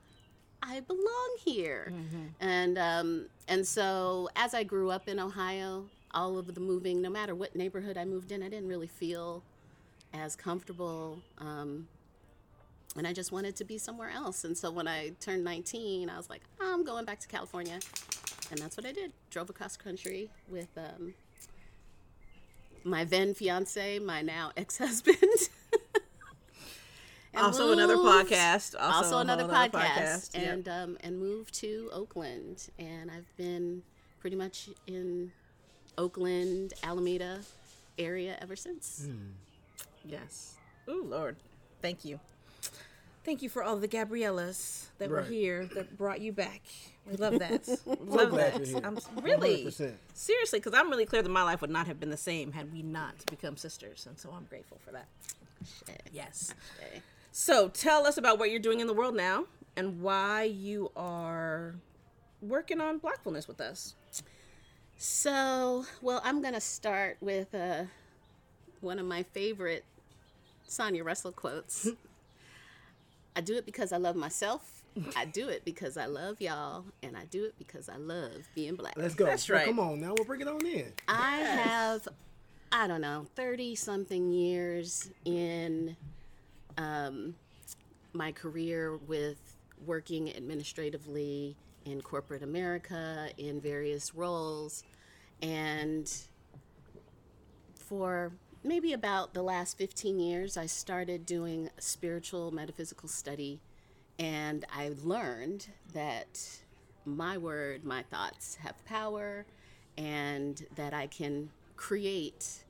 I 0.62 0.81
belong 0.81 1.37
here. 1.45 1.92
And 2.40 2.78
um, 2.78 3.26
and 3.49 3.66
so 3.66 4.28
as 4.37 4.54
I 4.54 4.62
grew 4.62 4.90
up 4.90 5.09
in 5.09 5.19
Ohio, 5.19 5.85
all 6.14 6.38
of 6.38 6.54
the 6.54 6.61
moving, 6.61 7.02
no 7.02 7.11
matter 7.11 7.35
what 7.35 7.57
neighborhood 7.57 7.97
I 7.97 8.04
moved 8.04 8.33
in, 8.33 8.42
I 8.42 8.49
didn't 8.49 8.69
really 8.69 8.87
feel 8.87 9.42
as 10.14 10.37
comfortable. 10.37 11.19
Um, 11.38 11.88
and 12.97 13.07
I 13.07 13.12
just 13.12 13.33
wanted 13.33 13.57
to 13.57 13.64
be 13.64 13.78
somewhere 13.78 14.11
else. 14.11 14.45
And 14.45 14.57
so 14.57 14.71
when 14.71 14.87
I 14.87 15.12
turned 15.21 15.45
19, 15.45 16.11
I 16.11 16.16
was 16.16 16.28
like, 16.28 16.42
I'm 16.61 16.85
going 16.85 17.07
back 17.07 17.21
to 17.21 17.28
California. 17.28 17.78
And 18.50 18.61
that's 18.61 18.76
what 18.76 18.85
I 18.85 18.92
did. 18.92 19.12
Drove 19.31 19.49
across 19.49 19.76
country 19.78 20.28
with 20.50 20.69
um, 20.76 21.14
my 22.85 23.04
then 23.04 23.33
fiance, 23.33 23.99
my 23.99 24.21
now 24.21 24.52
ex 24.57 24.78
husband. 24.78 25.16
Also 27.34 27.72
another 27.72 27.96
podcast. 27.96 28.74
Also, 28.78 28.96
Also, 28.96 29.16
a 29.16 29.20
another 29.20 29.44
whole 29.44 29.68
podcast, 29.68 30.34
Yep. 30.34 30.52
and 30.52 30.68
um, 30.68 30.96
and 31.00 31.18
moved 31.18 31.54
to 31.54 31.88
Oakland, 31.92 32.68
and 32.78 33.10
I've 33.10 33.34
been 33.36 33.82
pretty 34.20 34.36
much 34.36 34.68
in 34.86 35.32
Oakland, 35.96 36.74
Alameda 36.82 37.40
area 37.98 38.36
ever 38.40 38.56
since. 38.56 39.08
Yes. 40.04 40.54
Oh 40.88 41.00
Lord. 41.04 41.36
Thank 41.80 42.04
you. 42.04 42.20
Thank 43.24 43.40
you 43.40 43.48
for 43.48 43.62
all 43.62 43.76
the 43.76 43.86
Gabriellas 43.86 44.88
that 44.98 45.08
were 45.08 45.22
here 45.22 45.66
that 45.74 45.96
brought 45.96 46.20
you 46.20 46.32
back. 46.32 46.60
We 47.08 47.16
love 47.16 47.38
that. 47.38 47.68
love 48.00 48.32
that. 48.32 48.80
I'm 48.84 48.98
really 49.22 49.66
100%. 49.66 49.92
seriously 50.12 50.58
because 50.58 50.74
I'm 50.74 50.90
really 50.90 51.06
clear 51.06 51.22
that 51.22 51.28
my 51.28 51.44
life 51.44 51.60
would 51.60 51.70
not 51.70 51.86
have 51.86 52.00
been 52.00 52.10
the 52.10 52.16
same 52.16 52.50
had 52.52 52.72
we 52.72 52.82
not 52.82 53.14
become 53.30 53.56
sisters, 53.56 54.06
and 54.08 54.18
so 54.18 54.30
I'm 54.36 54.44
grateful 54.50 54.78
for 54.84 54.90
that. 54.92 55.06
Yes. 56.12 56.52
Okay. 56.80 57.00
So 57.34 57.68
tell 57.68 58.06
us 58.06 58.18
about 58.18 58.38
what 58.38 58.50
you're 58.50 58.60
doing 58.60 58.80
in 58.80 58.86
the 58.86 58.92
world 58.92 59.16
now 59.16 59.46
and 59.74 60.02
why 60.02 60.42
you 60.44 60.92
are 60.94 61.74
working 62.42 62.78
on 62.78 62.98
Blackfulness 62.98 63.48
with 63.48 63.58
us. 63.58 63.94
So, 64.98 65.86
well, 66.02 66.20
I'm 66.24 66.42
gonna 66.42 66.60
start 66.60 67.16
with 67.22 67.54
uh, 67.54 67.84
one 68.82 68.98
of 68.98 69.06
my 69.06 69.22
favorite 69.22 69.84
Sonia 70.64 71.02
Russell 71.02 71.32
quotes. 71.32 71.88
I 73.36 73.40
do 73.40 73.56
it 73.56 73.64
because 73.64 73.92
I 73.92 73.96
love 73.96 74.14
myself. 74.14 74.84
I 75.16 75.24
do 75.24 75.48
it 75.48 75.64
because 75.64 75.96
I 75.96 76.04
love 76.04 76.38
y'all, 76.42 76.84
and 77.02 77.16
I 77.16 77.24
do 77.24 77.44
it 77.44 77.54
because 77.58 77.88
I 77.88 77.96
love 77.96 78.46
being 78.54 78.74
black. 78.74 78.92
Let's 78.94 79.14
go. 79.14 79.24
That's 79.24 79.48
Now, 79.48 79.54
right. 79.54 79.66
Come 79.66 79.80
on, 79.80 80.02
now 80.02 80.12
we'll 80.14 80.26
bring 80.26 80.42
it 80.42 80.48
on 80.48 80.64
in. 80.66 80.92
I 81.08 81.38
have, 81.38 82.06
I 82.70 82.86
don't 82.86 83.00
know, 83.00 83.26
30 83.34 83.74
something 83.74 84.30
years 84.30 85.08
in 85.24 85.96
um, 86.79 87.35
my 88.12 88.33
career 88.33 88.97
with 88.97 89.57
working 89.85 90.35
administratively 90.35 91.57
in 91.85 92.00
corporate 92.00 92.43
America 92.43 93.29
in 93.38 93.61
various 93.61 94.14
roles. 94.14 94.85
And 95.41 96.11
for 97.75 98.33
maybe 98.62 98.93
about 98.93 99.35
the 99.35 99.43
last 99.43 99.76
15 99.79 100.19
years, 100.19 100.57
I 100.57 100.67
started 100.67 101.26
doing 101.26 101.71
spiritual 101.79 102.52
metaphysical 102.52 103.09
study. 103.09 103.61
And 104.19 104.64
I 104.73 104.93
learned 105.02 105.69
that 105.93 106.41
my 107.05 107.38
word, 107.38 107.85
my 107.85 108.02
thoughts 108.05 108.57
have 108.57 108.85
power, 108.85 109.45
and 109.99 110.64
that 110.76 110.95
I 110.95 111.07
can 111.09 111.50
create 111.76 112.64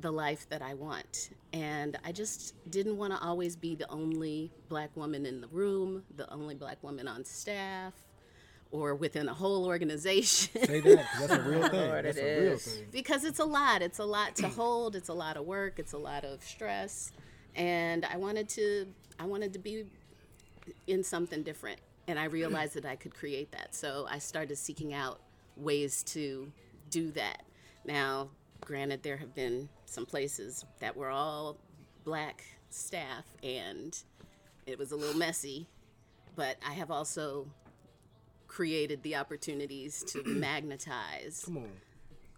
the 0.00 0.10
life 0.10 0.46
that 0.50 0.62
I 0.62 0.74
want. 0.74 1.30
And 1.52 1.98
I 2.04 2.12
just 2.12 2.54
didn't 2.70 2.96
want 2.98 3.12
to 3.14 3.18
always 3.20 3.56
be 3.56 3.74
the 3.74 3.88
only 3.90 4.50
black 4.68 4.90
woman 4.96 5.24
in 5.24 5.40
the 5.40 5.46
room, 5.48 6.02
the 6.16 6.30
only 6.32 6.54
black 6.54 6.82
woman 6.82 7.08
on 7.08 7.24
staff, 7.24 7.94
or 8.70 8.94
within 8.94 9.28
a 9.28 9.32
whole 9.34 9.64
organization. 9.64 10.64
Say 10.66 10.80
that. 10.80 11.06
'cause 11.12 11.28
That's 11.28 11.32
a 11.46 11.48
real 11.48 11.68
thing. 11.70 11.88
Lord, 11.88 12.04
that's 12.04 12.18
it 12.18 12.38
a 12.38 12.40
real 12.48 12.58
thing. 12.58 12.86
because 12.92 13.24
it's 13.24 13.38
a 13.38 13.44
lot. 13.44 13.80
It's 13.80 13.98
a 13.98 14.04
lot 14.04 14.36
to 14.36 14.48
hold. 14.48 14.96
It's 14.96 15.08
a 15.08 15.14
lot 15.14 15.36
of 15.38 15.46
work. 15.46 15.78
It's 15.78 15.92
a 15.94 15.98
lot 15.98 16.24
of 16.24 16.42
stress, 16.42 17.12
and 17.54 18.04
I 18.04 18.16
wanted 18.18 18.48
to. 18.50 18.86
I 19.18 19.24
wanted 19.24 19.54
to 19.54 19.58
be 19.58 19.86
in 20.86 21.02
something 21.04 21.42
different, 21.42 21.78
and 22.06 22.18
I 22.18 22.24
realized 22.24 22.74
that 22.74 22.84
I 22.84 22.96
could 22.96 23.14
create 23.14 23.50
that. 23.52 23.74
So 23.74 24.06
I 24.10 24.18
started 24.18 24.56
seeking 24.58 24.92
out 24.92 25.20
ways 25.56 26.02
to 26.02 26.52
do 26.90 27.10
that. 27.12 27.44
Now, 27.86 28.28
granted, 28.66 29.02
there 29.02 29.16
have 29.16 29.34
been 29.34 29.68
some 29.86 30.04
places 30.04 30.66
that 30.80 30.94
were 30.94 31.08
all 31.08 31.56
black 32.04 32.44
staff, 32.68 33.24
and 33.42 33.98
it 34.66 34.78
was 34.78 34.92
a 34.92 34.96
little 34.96 35.16
messy. 35.16 35.66
But 36.34 36.58
I 36.68 36.74
have 36.74 36.90
also 36.90 37.46
created 38.48 39.02
the 39.02 39.16
opportunities 39.16 40.02
to 40.08 40.22
magnetize 40.26 41.42
Come 41.46 41.58
on. 41.58 41.70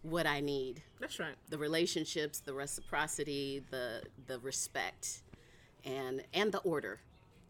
what 0.02 0.26
I 0.26 0.40
need 0.40 0.82
That's 1.00 1.18
right. 1.18 1.34
the 1.48 1.58
relationships, 1.58 2.40
the 2.40 2.54
reciprocity, 2.54 3.64
the 3.70 4.02
the 4.26 4.38
respect, 4.40 5.22
and 5.84 6.22
and 6.32 6.52
the 6.52 6.58
order. 6.60 7.00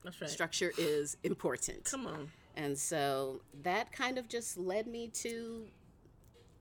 That's 0.04 0.20
right. 0.20 0.30
Structure 0.30 0.72
is 0.78 1.16
important. 1.24 1.84
Come 1.84 2.06
on. 2.06 2.30
And 2.56 2.76
so 2.78 3.40
that 3.62 3.92
kind 3.92 4.18
of 4.18 4.28
just 4.28 4.56
led 4.56 4.86
me 4.86 5.08
to 5.08 5.66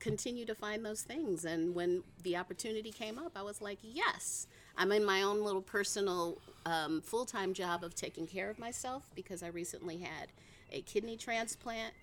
continue 0.00 0.44
to 0.46 0.54
find 0.54 0.84
those 0.84 1.02
things. 1.02 1.44
And 1.44 1.74
when 1.74 2.02
the 2.22 2.36
opportunity 2.36 2.90
came 2.90 3.18
up, 3.18 3.32
I 3.36 3.42
was 3.42 3.60
like, 3.60 3.78
yes, 3.82 4.46
I'm 4.76 4.92
in 4.92 5.04
my 5.04 5.22
own 5.22 5.42
little 5.42 5.62
personal 5.62 6.38
um, 6.66 7.00
full 7.00 7.24
time 7.24 7.54
job 7.54 7.84
of 7.84 7.94
taking 7.94 8.26
care 8.26 8.50
of 8.50 8.58
myself 8.58 9.04
because 9.14 9.42
I 9.42 9.48
recently 9.48 9.98
had 9.98 10.28
a 10.72 10.82
kidney 10.82 11.16
transplant. 11.16 11.94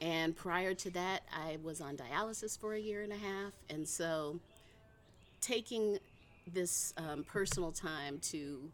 And 0.00 0.36
prior 0.36 0.74
to 0.74 0.90
that, 0.90 1.22
I 1.32 1.58
was 1.62 1.80
on 1.80 1.96
dialysis 1.96 2.58
for 2.58 2.74
a 2.74 2.78
year 2.78 3.02
and 3.02 3.12
a 3.12 3.16
half. 3.16 3.52
And 3.68 3.88
so 3.88 4.38
taking 5.40 5.98
this 6.52 6.94
um, 6.96 7.24
personal 7.24 7.72
time 7.72 8.18
to 8.18 8.70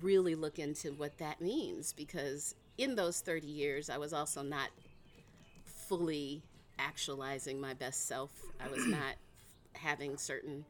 really 0.00 0.34
look 0.34 0.58
into 0.58 0.92
what 0.92 1.18
that 1.18 1.40
means 1.40 1.92
because 1.92 2.54
in 2.78 2.94
those 2.94 3.20
30 3.20 3.46
years 3.46 3.90
I 3.90 3.98
was 3.98 4.12
also 4.12 4.42
not 4.42 4.70
fully 5.64 6.42
actualizing 6.78 7.60
my 7.60 7.74
best 7.74 8.06
self. 8.06 8.30
I 8.60 8.68
was 8.68 8.86
not 8.86 9.14
having 9.74 10.16
certain 10.16 10.64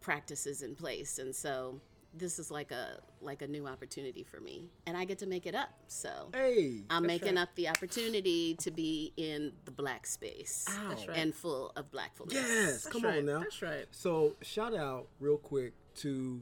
practices 0.00 0.62
in 0.62 0.74
place 0.74 1.18
and 1.18 1.34
so 1.34 1.78
this 2.14 2.38
is 2.38 2.50
like 2.50 2.72
a 2.72 2.98
like 3.20 3.42
a 3.42 3.46
new 3.46 3.66
opportunity 3.68 4.24
for 4.24 4.40
me 4.40 4.68
and 4.86 4.96
I 4.96 5.04
get 5.04 5.18
to 5.18 5.26
make 5.26 5.46
it 5.46 5.54
up. 5.54 5.68
So 5.88 6.30
Hey. 6.32 6.82
I'm 6.90 7.06
making 7.06 7.34
right. 7.36 7.42
up 7.42 7.50
the 7.54 7.68
opportunity 7.68 8.54
to 8.56 8.70
be 8.70 9.12
in 9.16 9.52
the 9.66 9.70
black 9.70 10.06
space 10.06 10.66
That's 10.88 11.06
right. 11.06 11.16
and 11.18 11.34
full 11.34 11.70
of 11.76 11.90
blackfulness. 11.92 12.34
Yes. 12.34 12.82
That's 12.84 12.86
Come 12.86 13.02
right. 13.04 13.18
on 13.18 13.26
now. 13.26 13.38
That's 13.40 13.62
right. 13.62 13.84
So 13.90 14.34
shout 14.42 14.74
out 14.74 15.06
real 15.20 15.36
quick 15.36 15.74
to 15.96 16.40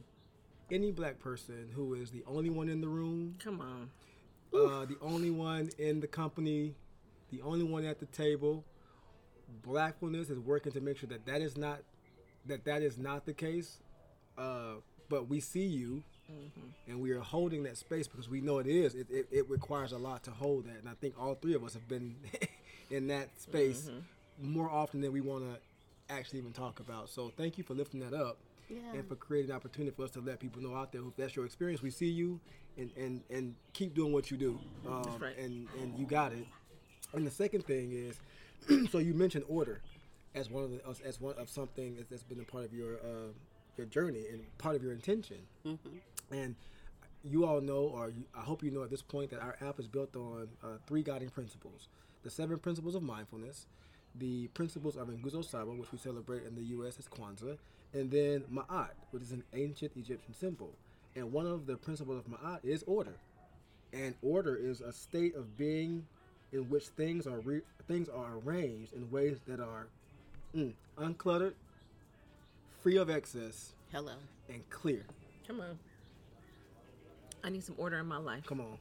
any 0.71 0.93
black 0.93 1.19
person 1.19 1.69
who 1.75 1.95
is 1.95 2.11
the 2.13 2.23
only 2.27 2.51
one 2.51 2.69
in 2.69 2.81
the 2.81 2.89
room, 2.89 3.35
Come 3.43 3.61
on. 3.61 3.91
uh, 4.55 4.85
the 4.87 4.97
only 5.03 5.31
one 5.31 5.69
in 5.79 6.01
the 6.01 6.07
company, 6.07 6.75
the 7.31 7.43
only 7.43 7.65
one 7.65 7.85
at 7.85 7.99
the 7.99 8.07
table. 8.07 8.65
Blackfulness 9.65 10.31
is 10.31 10.39
working 10.39 10.73
to 10.73 10.81
make 10.81 10.99
sure 10.99 11.09
that 11.09 11.25
that 11.27 11.41
is 11.41 11.57
not 11.57 11.81
that 12.47 12.65
that 12.65 12.83
is 12.83 12.99
not 12.99 13.25
the 13.27 13.33
case. 13.33 13.79
Uh, 14.37 14.75
but 15.09 15.29
we 15.29 15.41
see 15.41 15.65
you, 15.65 16.03
and 16.87 17.01
we 17.01 17.11
are 17.13 17.21
holding 17.21 17.63
that 17.65 17.77
space 17.79 18.07
because 18.07 18.29
we 18.29 18.41
know 18.43 18.59
it 18.59 18.67
is. 18.67 18.95
It, 18.95 19.07
it, 19.11 19.27
it 19.33 19.49
requires 19.51 19.93
a 19.93 19.99
lot 19.99 20.23
to 20.25 20.31
hold 20.31 20.67
that, 20.67 20.77
and 20.79 20.89
I 20.89 20.93
think 21.01 21.15
all 21.19 21.35
three 21.35 21.55
of 21.55 21.65
us 21.65 21.73
have 21.73 21.89
been 21.89 22.15
in 22.91 23.07
that 23.09 23.29
space 23.41 23.91
more 24.41 24.71
often 24.71 25.01
than 25.01 25.13
we 25.13 25.21
want 25.23 25.45
to 25.45 26.15
actually 26.15 26.39
even 26.41 26.53
talk 26.53 26.79
about. 26.81 27.09
So 27.09 27.33
thank 27.37 27.57
you 27.59 27.65
for 27.65 27.75
lifting 27.75 28.01
that 28.01 28.13
up 28.15 28.37
Yeah. 28.69 28.77
and 28.95 29.09
for 29.09 29.17
creating 29.17 29.51
an 29.51 29.57
opportunity 29.57 29.95
for 29.97 30.05
us 30.05 30.11
to 30.13 30.21
let 30.21 30.39
people 30.39 30.63
know 30.63 30.75
out 30.75 30.93
there 30.93 31.01
if 31.01 31.17
that's 31.17 31.35
your 31.35 31.47
experience. 31.47 31.83
We 31.83 31.91
see 31.91 32.09
you 32.11 32.39
and 32.77 32.91
and, 32.97 33.23
and 33.31 33.55
keep 33.73 33.95
doing 33.95 34.13
what 34.13 34.31
you 34.31 34.37
do. 34.37 34.59
Um, 34.87 35.05
right. 35.19 35.37
And 35.39 35.67
and 35.83 35.99
you 35.99 36.07
got 36.07 36.33
it. 36.33 36.47
And 37.15 37.27
the 37.27 37.31
second 37.31 37.65
thing 37.67 37.93
is, 37.93 38.21
so 38.91 38.99
you 38.99 39.15
mentioned 39.15 39.45
order 39.49 39.81
as 40.35 40.51
one 40.51 40.65
of 40.65 40.71
the, 40.71 40.81
as- 41.07 41.21
one 41.21 41.35
of 41.39 41.49
something 41.49 41.97
that's- 41.97 42.23
been 42.23 42.41
a 42.41 42.45
part 42.45 42.65
of 42.65 42.73
your 42.73 42.95
uh, 42.97 43.33
your 43.77 43.87
journey 43.87 44.25
and 44.31 44.41
part 44.59 44.75
of 44.77 44.83
your 44.83 44.93
intention. 44.93 45.37
And 46.31 46.55
you 47.25 47.47
all 47.47 47.61
know, 47.61 47.85
or 47.95 48.11
you, 48.11 48.25
I 48.37 48.41
hope 48.41 48.63
you 48.63 48.71
know 48.71 48.83
at 48.83 48.91
this 48.91 49.03
point, 49.03 49.31
that 49.31 49.41
our 49.41 49.57
app 49.61 49.79
is 49.81 49.87
built 49.89 50.15
on 50.17 50.49
uh, 50.63 50.79
three 50.87 51.03
guiding 51.03 51.31
principles: 51.31 51.89
the 52.23 52.31
seven 52.31 52.59
principles 52.59 52.95
of 52.95 53.03
mindfulness, 53.03 53.67
the 54.17 54.49
principles 54.49 54.97
of 54.97 55.09
Nguzo 55.09 55.45
Saba, 55.45 55.71
which 55.73 55.91
we 55.93 55.99
celebrate 55.99 56.45
in 56.45 56.55
the 56.55 56.63
U.S. 56.77 56.99
as 56.99 57.07
Kwanzaa, 57.09 57.57
and 57.95 58.11
then 58.11 58.43
Ma'at, 58.53 58.91
which 59.13 59.23
is 59.23 59.33
an 59.33 59.45
ancient 59.55 59.93
Egyptian 59.97 60.35
symbol. 60.35 60.73
And 61.17 61.33
one 61.33 61.47
of 61.47 61.67
the 61.67 61.77
principles 61.77 62.19
of 62.19 62.27
Ma'at 62.31 62.61
is 62.65 62.85
order, 62.87 63.15
and 63.93 64.15
order 64.23 64.55
is 64.57 64.81
a 64.81 64.93
state 64.93 65.35
of 65.35 65.57
being 65.57 66.05
in 66.53 66.69
which 66.69 66.87
things 66.89 67.27
are 67.27 67.41
re- 67.41 67.63
things 67.87 68.09
are 68.09 68.39
arranged 68.45 68.93
in 68.93 69.11
ways 69.11 69.39
that 69.47 69.61
are 69.61 69.89
mm, 70.55 70.73
uncluttered, 70.99 71.55
free 72.83 72.97
of 72.97 73.11
excess, 73.11 73.73
Hello. 73.93 74.13
and 74.49 74.69
clear. 74.71 75.05
Come 75.47 75.61
on. 75.61 75.79
I 77.45 77.51
need 77.51 77.65
some 77.65 77.77
order 77.79 77.99
in 77.99 78.07
my 78.07 78.19
life. 78.19 78.45
Come 78.47 78.61
on. 78.61 78.79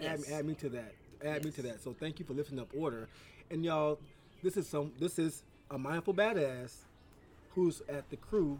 Yes. 0.00 0.28
Add, 0.28 0.40
add 0.40 0.44
me 0.44 0.54
to 0.54 0.68
that. 0.70 0.94
Add 1.24 1.44
me 1.44 1.50
to 1.52 1.62
that. 1.62 1.82
So 1.82 1.94
thank 1.98 2.18
you 2.18 2.24
for 2.24 2.34
lifting 2.34 2.58
up 2.58 2.68
order. 2.76 3.08
And 3.50 3.64
y'all, 3.64 3.98
this 4.42 4.56
is 4.56 4.68
some 4.68 4.92
this 4.98 5.18
is 5.18 5.42
a 5.70 5.78
mindful 5.78 6.14
badass 6.14 6.76
who's 7.54 7.82
at 7.88 8.08
the 8.10 8.16
crew 8.16 8.58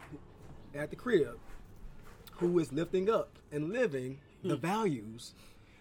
at 0.75 0.89
the 0.89 0.95
crib 0.95 1.37
who 2.33 2.59
is 2.59 2.71
lifting 2.71 3.09
up 3.09 3.37
and 3.51 3.71
living 3.71 4.17
the 4.43 4.55
values 4.55 5.33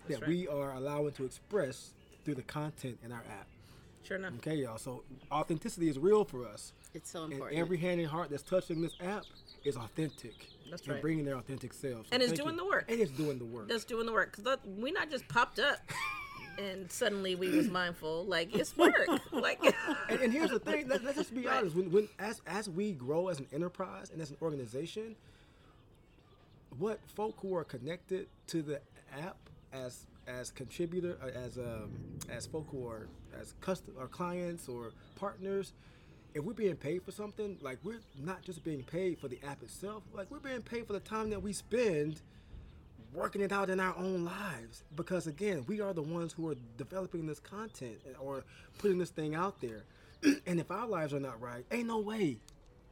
that 0.09 0.21
right. 0.21 0.29
we 0.29 0.49
are 0.49 0.73
allowing 0.73 1.12
to 1.12 1.25
express 1.25 1.93
through 2.28 2.35
the 2.35 2.42
content 2.42 2.99
in 3.02 3.11
our 3.11 3.20
app. 3.40 3.47
Sure 4.04 4.18
enough. 4.18 4.35
Okay, 4.37 4.56
y'all. 4.56 4.76
So 4.76 5.02
authenticity 5.32 5.88
is 5.88 5.99
real 5.99 6.26
for 6.26 6.47
us. 6.47 6.75
It's 6.92 7.08
so 7.11 7.25
And 7.25 7.32
important. 7.32 7.58
every 7.58 7.78
hand 7.78 8.00
and 8.02 8.08
heart 8.11 8.28
that's 8.28 8.42
touching 8.42 8.82
this 8.82 8.92
app 9.00 9.25
is 9.64 9.78
authentic. 9.78 10.35
That's 10.68 10.87
right. 10.87 10.97
and 10.97 11.02
bringing 11.02 11.25
their 11.25 11.37
authentic 11.37 11.73
selves. 11.73 12.11
So 12.11 12.12
And 12.14 12.23
it's 12.23 12.35
doing 12.35 12.50
you. 12.50 12.56
the 12.58 12.66
work. 12.66 12.85
And 12.90 13.00
it's 13.00 13.11
doing 13.12 13.38
the 13.38 13.47
work. 13.47 13.66
That's 13.68 13.85
doing 13.87 14.04
the 14.04 14.12
work. 14.12 14.32
Cause 14.32 14.44
that- 14.44 14.61
we 14.68 14.90
not 14.92 15.08
just 15.11 15.26
popped 15.28 15.58
up 15.58 15.78
and 16.58 16.92
suddenly 16.92 17.35
we 17.35 17.49
was 17.49 17.70
mindful. 17.70 18.26
Like 18.26 18.54
it's 18.54 18.76
work. 18.76 19.08
like 19.32 19.64
and, 20.11 20.20
and 20.20 20.30
here's 20.30 20.50
the 20.50 20.58
thing. 20.58 20.87
Let, 20.87 21.02
let's 21.04 21.16
just 21.16 21.35
be 21.35 21.42
Right. 21.47 21.56
honest. 21.56 21.75
When, 21.76 21.90
when 21.90 22.08
as 22.18 22.42
as 22.47 22.68
we 22.68 22.92
grow 22.92 23.28
as 23.28 23.38
an 23.38 23.47
enterprise 23.54 24.11
and 24.11 24.20
as 24.20 24.30
an 24.30 24.37
organization, 24.42 25.16
what 26.78 26.99
folk 27.14 27.37
who 27.40 27.56
are 27.56 27.64
connected 27.64 28.26
to 28.49 28.61
the 28.61 28.80
app 29.18 29.38
as 29.73 30.04
as 30.28 30.50
contributor, 30.50 31.16
uh, 31.23 31.26
as 31.28 31.58
um, 31.58 31.90
as 32.28 32.47
folk 32.47 32.66
who 32.70 32.87
are 32.87 33.08
as 33.40 33.54
custom 33.61 33.94
or 33.99 34.06
clients 34.06 34.68
or 34.68 34.90
partners, 35.16 35.73
if 36.35 36.44
we're 36.44 36.52
being 36.52 36.76
paid 36.76 37.02
for 37.02 37.11
something, 37.12 37.56
like 37.62 37.78
we're 37.82 38.00
not 38.23 38.42
just 38.42 38.62
being 38.62 38.82
paid 38.82 39.18
for 39.18 39.28
the 39.28 39.38
app 39.47 39.62
itself. 39.62 40.02
Like 40.14 40.30
we're 40.30 40.38
being 40.40 40.62
paid 40.62 40.87
for 40.87 40.92
the 40.92 41.00
time 41.00 41.30
that 41.30 41.42
we 41.42 41.52
spend 41.52 42.20
working 43.14 43.40
it 43.40 43.52
out 43.52 43.70
in 43.70 43.80
our 43.80 43.97
own 43.97 44.23
lives 44.25 44.85
because 44.94 45.26
again 45.26 45.64
we 45.66 45.80
are 45.80 45.94
the 45.94 46.02
ones 46.02 46.30
who 46.35 46.47
are 46.50 46.54
developing 46.76 47.26
this 47.26 47.40
content 47.40 47.97
or 48.20 48.44
putting 48.76 48.99
this 48.99 49.08
thing 49.08 49.35
out 49.35 49.58
there 49.62 49.82
and 50.47 50.61
if 50.61 50.70
our 50.70 50.87
lives 50.87 51.14
are 51.14 51.18
not 51.20 51.40
right 51.40 51.64
ain't 51.73 51.87
no 51.88 51.99
way 51.99 52.37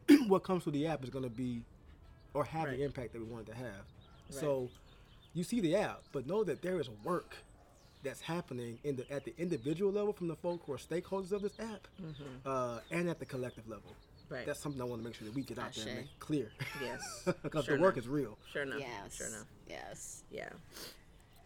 what 0.27 0.43
comes 0.43 0.63
through 0.63 0.73
the 0.73 0.87
app 0.87 1.05
is 1.05 1.11
going 1.11 1.23
to 1.23 1.29
be 1.31 1.61
or 2.33 2.45
have 2.47 2.65
Right. 2.65 2.79
the 2.79 2.85
impact 2.85 3.13
that 3.13 3.19
we 3.19 3.27
want 3.27 3.47
it 3.47 3.53
to 3.53 3.59
have 3.59 3.85
so 4.31 4.71
you 5.37 5.45
see 5.45 5.61
the 5.61 5.77
app 5.77 6.03
but 6.13 6.27
know 6.27 6.43
that 6.43 6.63
there 6.63 6.81
is 6.81 6.89
work 7.05 7.37
that's 8.03 8.21
happening 8.21 8.79
in 8.85 8.97
the 8.97 9.05
at 9.13 9.25
the 9.25 9.35
individual 9.39 9.93
level 9.93 10.13
from 10.13 10.29
the 10.29 10.37
folk 10.37 10.61
who 10.67 10.73
are 10.73 10.77
stakeholders 10.79 11.31
of 11.33 11.43
this 11.43 11.59
app 11.61 11.87
uh, 12.45 12.79
and 12.91 13.09
at 13.09 13.19
the 13.19 13.27
collective 13.27 13.69
level 13.69 13.93
Mm-hmm. 14.29 14.35
Right. 14.35 14.47
that's 14.47 14.61
something 14.61 14.81
i 14.83 14.85
want 14.85 15.01
to 15.03 15.05
make 15.07 15.15
sure 15.15 15.25
that 15.29 15.35
we 15.37 15.43
get 15.43 15.57
out 15.61 15.73
there 15.75 15.87
and 15.87 15.97
make 15.99 16.19
clear 16.19 16.51
Yes. 16.83 17.01
because 17.45 17.65
Sure 17.67 17.77
the 17.77 17.81
work 17.83 17.95
enough. 17.95 18.05
is 18.07 18.09
real 18.09 18.37
sure 18.53 18.63
enough. 18.65 18.81
yes. 18.81 19.15
Sure 19.17 19.29
enough. 19.29 19.45
Yes. 19.69 20.25
Yeah. 20.33 20.49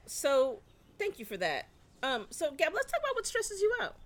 So 0.06 0.60
thank 0.98 1.18
you 1.18 1.24
for 1.26 1.36
that. 1.36 1.66
Um, 2.02 2.26
so 2.30 2.50
Gab, 2.52 2.72
let's 2.74 2.90
talk 2.90 3.00
about 3.00 3.14
what 3.16 3.26
stresses 3.26 3.60
you 3.60 3.70
out. 3.82 3.96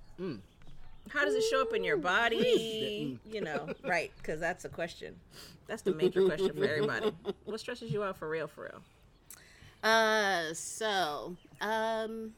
How 1.11 1.25
does 1.25 1.35
it 1.35 1.45
show 1.51 1.61
up 1.63 1.73
in 1.75 1.85
your 1.85 1.97
body? 1.99 3.21
You 3.31 3.41
know, 3.43 3.69
right? 3.85 4.11
Because 4.19 4.41
that's 4.41 4.65
a 4.65 4.69
question. 4.69 5.15
That's 5.69 5.83
the 5.83 5.95
major 5.95 6.25
question 6.27 6.53
for 6.57 6.65
everybody. 6.65 7.13
What 7.45 7.61
stresses 7.61 7.93
you 7.93 8.03
out 8.03 8.17
for 8.17 8.29
real? 8.29 8.49
For 8.49 8.63
real? 8.63 8.81
Uh, 9.85 10.55
so, 10.55 11.37
um, 11.61 12.33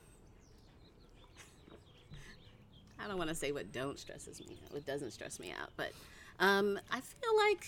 I 2.99 3.07
don't 3.07 3.19
want 3.19 3.31
to 3.31 3.37
say 3.37 3.53
what 3.53 3.73
don't 3.73 3.97
stresses 4.01 4.41
me, 4.41 4.59
what 4.71 4.85
doesn't 4.85 5.13
stress 5.13 5.39
me 5.39 5.55
out, 5.59 5.71
but 5.77 5.93
um, 6.41 6.77
I 6.91 7.01
feel 7.01 7.37
like 7.37 7.65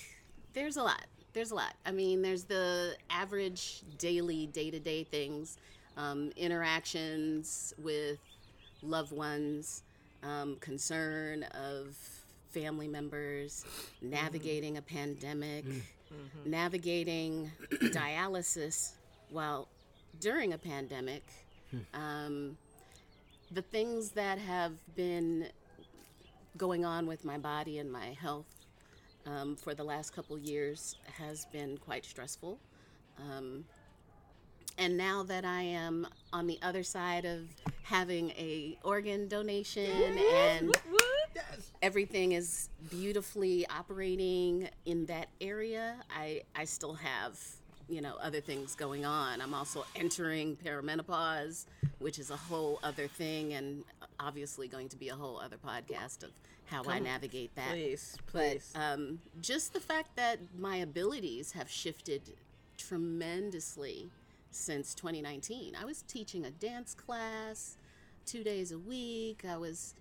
there's 0.52 0.76
a 0.76 0.82
lot. 0.82 1.04
There's 1.32 1.52
a 1.52 1.54
lot. 1.54 1.74
I 1.86 1.92
mean, 1.92 2.22
there's 2.22 2.42
the 2.42 2.96
average 3.08 3.82
daily, 3.98 4.46
day 4.46 4.72
to 4.72 4.80
day 4.80 5.04
things, 5.04 5.58
um, 5.96 6.32
interactions 6.36 7.72
with 7.78 8.18
loved 8.82 9.12
ones, 9.12 9.84
um, 10.24 10.56
concern 10.56 11.44
of 11.54 11.96
family 12.48 12.88
members, 12.88 13.64
navigating 14.02 14.78
a 14.78 14.82
pandemic, 14.82 15.64
navigating 16.44 17.52
dialysis 17.70 18.94
while 19.30 19.68
during 20.20 20.52
a 20.52 20.58
pandemic. 20.58 21.24
Um, 21.94 22.56
the 23.50 23.62
things 23.62 24.10
that 24.10 24.38
have 24.38 24.72
been 24.94 25.46
going 26.56 26.84
on 26.84 27.06
with 27.06 27.24
my 27.24 27.38
body 27.38 27.78
and 27.78 27.90
my 27.90 28.06
health 28.20 28.46
um, 29.26 29.56
for 29.56 29.74
the 29.74 29.84
last 29.84 30.14
couple 30.14 30.38
years 30.38 30.96
has 31.18 31.46
been 31.46 31.76
quite 31.78 32.04
stressful. 32.04 32.58
Um, 33.18 33.64
and 34.78 34.96
now 34.96 35.22
that 35.24 35.44
I 35.44 35.62
am 35.62 36.06
on 36.32 36.46
the 36.46 36.58
other 36.62 36.82
side 36.82 37.24
of 37.24 37.48
having 37.82 38.30
a 38.30 38.78
organ 38.84 39.28
donation 39.28 39.90
and 40.32 40.74
everything 41.82 42.32
is 42.32 42.68
beautifully 42.90 43.66
operating 43.68 44.68
in 44.86 45.06
that 45.06 45.28
area, 45.40 45.96
I, 46.14 46.42
I 46.54 46.64
still 46.64 46.94
have, 46.94 47.38
you 47.88 48.00
know, 48.00 48.14
other 48.22 48.40
things 48.40 48.74
going 48.74 49.04
on. 49.04 49.40
I'm 49.40 49.54
also 49.54 49.84
entering 49.96 50.56
perimenopause, 50.56 51.64
which 51.98 52.18
is 52.18 52.30
a 52.30 52.36
whole 52.36 52.78
other 52.82 53.06
thing 53.08 53.54
and 53.54 53.82
obviously 54.20 54.68
going 54.68 54.88
to 54.90 54.96
be 54.96 55.08
a 55.08 55.14
whole 55.14 55.38
other 55.40 55.56
podcast 55.56 56.22
of 56.22 56.30
how 56.66 56.82
I 56.86 56.98
navigate 56.98 57.54
that. 57.56 57.70
Please, 57.70 58.16
But 58.32 58.50
please. 58.50 58.72
um, 58.74 59.20
just 59.40 59.72
the 59.72 59.80
fact 59.80 60.16
that 60.16 60.38
my 60.58 60.76
abilities 60.76 61.52
have 61.52 61.70
shifted 61.70 62.20
tremendously 62.76 64.10
since 64.50 64.94
2019. 64.94 65.74
I 65.80 65.84
was 65.84 66.02
teaching 66.02 66.44
a 66.44 66.50
dance 66.50 66.94
class 66.94 67.76
two 68.26 68.44
days 68.44 68.72
a 68.72 68.78
week. 68.78 69.44
I 69.48 69.56
was 69.56 69.94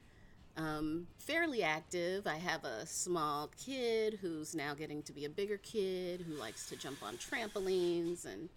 um, 0.57 1.07
fairly 1.19 1.63
active. 1.63 2.27
I 2.27 2.37
have 2.37 2.65
a 2.65 2.85
small 2.85 3.49
kid 3.63 4.19
who's 4.21 4.55
now 4.55 4.73
getting 4.73 5.03
to 5.03 5.13
be 5.13 5.25
a 5.25 5.29
bigger 5.29 5.57
kid 5.57 6.21
who 6.27 6.33
likes 6.33 6.67
to 6.69 6.75
jump 6.75 7.03
on 7.03 7.17
trampolines 7.17 8.25
and 8.25 8.49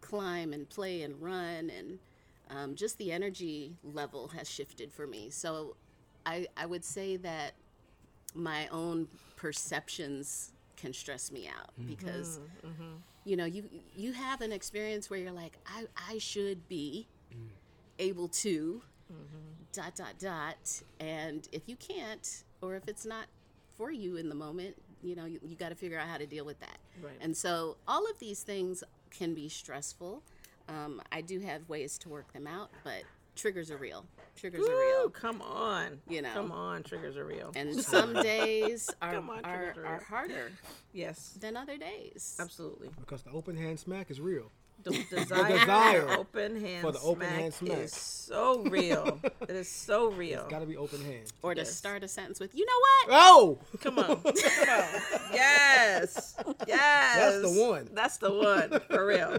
climb 0.00 0.52
and 0.52 0.68
play 0.68 1.02
and 1.02 1.20
run. 1.20 1.70
And 1.70 1.98
um, 2.50 2.74
just 2.74 2.98
the 2.98 3.12
energy 3.12 3.76
level 3.82 4.28
has 4.28 4.50
shifted 4.50 4.90
for 4.92 5.06
me. 5.06 5.30
So 5.30 5.76
I, 6.26 6.46
I 6.56 6.66
would 6.66 6.84
say 6.84 7.16
that 7.18 7.52
my 8.34 8.66
own 8.68 9.08
perceptions 9.36 10.52
can 10.76 10.92
stress 10.92 11.30
me 11.30 11.48
out 11.48 11.70
because 11.86 12.40
you 13.24 13.36
know 13.36 13.44
you 13.44 13.64
you 13.96 14.12
have 14.12 14.40
an 14.40 14.52
experience 14.52 15.08
where 15.08 15.18
you're 15.20 15.32
like 15.32 15.56
I 15.66 15.84
I 16.10 16.18
should 16.18 16.68
be 16.68 17.06
able 17.98 18.28
to 18.28 18.82
dot 19.74 19.94
dot 19.96 20.14
dot 20.18 20.82
and 21.00 21.48
if 21.52 21.62
you 21.68 21.76
can't 21.76 22.44
or 22.62 22.74
if 22.76 22.88
it's 22.88 23.04
not 23.04 23.26
for 23.76 23.90
you 23.90 24.16
in 24.16 24.28
the 24.28 24.34
moment 24.34 24.74
you 25.02 25.14
know 25.16 25.24
you, 25.24 25.40
you 25.44 25.56
got 25.56 25.70
to 25.70 25.74
figure 25.74 25.98
out 25.98 26.06
how 26.08 26.16
to 26.16 26.26
deal 26.26 26.44
with 26.44 26.58
that 26.60 26.78
Right. 27.02 27.14
and 27.20 27.36
so 27.36 27.76
all 27.88 28.08
of 28.08 28.18
these 28.20 28.42
things 28.42 28.84
can 29.10 29.34
be 29.34 29.48
stressful 29.48 30.22
um, 30.68 31.02
I 31.12 31.20
do 31.20 31.40
have 31.40 31.68
ways 31.68 31.98
to 31.98 32.08
work 32.08 32.32
them 32.32 32.46
out 32.46 32.70
but 32.84 33.02
triggers 33.36 33.70
are 33.70 33.76
real 33.76 34.04
triggers 34.36 34.66
are 34.66 34.78
real 34.78 35.10
come 35.10 35.42
on. 35.42 36.00
You 36.08 36.22
know. 36.22 36.32
Come 36.34 36.50
on. 36.52 36.82
Triggers 36.82 37.16
are 37.16 37.24
real. 37.24 37.52
and 37.54 37.74
some 37.94 38.14
days 38.14 38.90
are, 39.02 39.12
Come 39.14 39.30
on, 39.30 39.44
are, 39.44 39.64
triggers 39.72 39.84
are 39.84 39.86
are 39.96 40.00
harder 40.04 40.52
yes. 40.92 41.36
than 41.40 41.56
other 41.56 41.76
days. 41.76 42.36
Absolutely. 42.40 42.88
because 42.98 43.22
the 43.22 43.30
open 43.30 43.56
hand 43.56 43.78
smack 43.78 44.10
is 44.10 44.20
real. 44.20 44.50
The 45.10 45.16
desire, 45.20 45.58
desire 45.58 46.02
for 46.02 46.14
open 46.18 46.60
hand 46.60 46.82
for 46.82 46.92
the 46.92 47.00
open 47.00 47.26
smack 47.26 47.40
hand 47.40 47.54
smack. 47.54 47.78
is 47.78 47.92
so 47.94 48.62
real. 48.64 49.20
it 49.42 49.50
is 49.50 49.68
so 49.68 50.10
real. 50.10 50.46
Got 50.48 50.60
to 50.60 50.66
be 50.66 50.76
open 50.76 51.02
hand. 51.04 51.32
Or 51.42 51.54
to 51.54 51.64
start 51.64 52.04
a 52.04 52.08
sentence 52.08 52.38
with, 52.40 52.54
you 52.54 52.66
know 52.66 52.80
what? 53.08 53.18
Oh, 53.22 53.58
Come 53.80 53.98
on, 53.98 54.06
come 54.16 54.18
on. 54.20 54.34
Yes, 55.32 56.34
yes. 56.66 57.16
That's 57.16 57.40
the 57.42 57.60
one. 57.62 57.88
That's 57.94 58.16
the 58.18 58.32
one 58.32 58.80
for 58.88 59.06
real. 59.06 59.38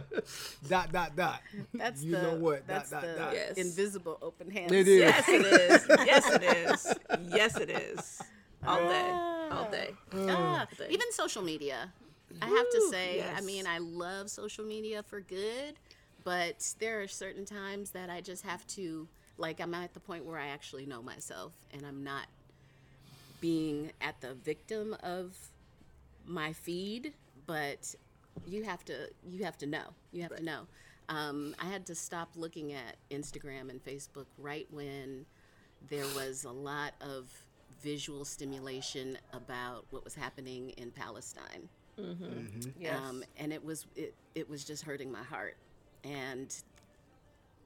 dot 0.68 0.92
dot 0.92 1.16
dot. 1.16 1.42
That's 1.74 2.04
you 2.04 2.12
the, 2.12 2.22
know 2.22 2.36
what? 2.36 2.68
That's 2.68 2.90
dot 2.90 3.02
the 3.02 3.08
dot 3.10 3.18
dot. 3.18 3.34
Yes. 3.34 3.58
invisible 3.58 4.18
open 4.22 4.50
hand. 4.50 4.72
It 4.72 4.88
is. 4.88 5.00
Yes, 5.00 5.30
it 5.30 5.46
is. 5.46 5.88
Yes, 6.06 6.30
it 6.32 6.44
is. 6.44 6.94
Yes, 7.30 7.58
it 7.58 7.70
is. 7.70 8.22
All 8.66 8.80
day, 8.90 9.10
all 9.52 9.70
day. 9.72 9.90
Ah, 10.28 10.66
Thing. 10.76 10.88
even 10.90 11.12
social 11.12 11.44
media. 11.44 11.94
I 12.42 12.48
have 12.48 12.70
to 12.70 12.88
say, 12.90 13.24
I 13.36 13.42
mean, 13.42 13.66
I 13.68 13.78
love 13.78 14.30
social 14.30 14.66
media 14.66 15.04
for 15.04 15.22
good, 15.22 15.76
but 16.24 16.74
there 16.80 17.02
are 17.02 17.08
certain 17.08 17.46
times 17.46 17.92
that 17.92 18.10
I 18.10 18.22
just 18.22 18.44
have 18.44 18.66
to, 18.68 19.08
like, 19.38 19.60
I'm 19.62 19.74
at 19.74 19.94
the 19.94 20.00
point 20.00 20.26
where 20.26 20.38
I 20.38 20.48
actually 20.48 20.86
know 20.86 21.02
myself 21.02 21.54
and 21.74 21.86
I'm 21.86 22.04
not 22.04 22.28
being 23.42 23.92
at 24.02 24.20
the 24.22 24.34
victim 24.34 24.96
of 25.04 25.36
my 26.26 26.54
feed, 26.54 27.14
but 27.46 27.94
you 28.48 28.64
have 28.64 28.84
to 28.86 29.10
you 29.28 29.44
have 29.44 29.58
to 29.60 29.68
know. 29.68 29.94
You 30.12 30.24
have 30.24 30.36
to 30.36 30.44
know. 30.44 30.62
Um, 31.08 31.56
I 31.60 31.66
had 31.66 31.86
to 31.88 31.96
stop 31.96 32.30
looking 32.36 32.74
at 32.74 32.96
Instagram 33.12 33.70
and 33.70 33.84
Facebook 33.84 34.26
right 34.40 34.68
when 34.72 35.26
there 35.90 36.06
was 36.16 36.44
a 36.44 36.52
lot 36.52 36.94
of 37.02 37.30
visual 37.84 38.26
stimulation 38.26 39.18
about 39.32 39.86
what 39.92 40.04
was 40.04 40.16
happening 40.16 40.72
in 40.72 40.90
Palestine. 40.90 41.70
Yes. 42.80 43.00
Um, 43.00 43.24
and 43.38 43.54
it 43.54 43.64
was 43.64 43.86
it, 43.96 44.14
it 44.34 44.50
was 44.50 44.64
just 44.64 44.84
hurting 44.84 45.12
my 45.12 45.24
heart. 45.24 45.56
And 46.04 46.54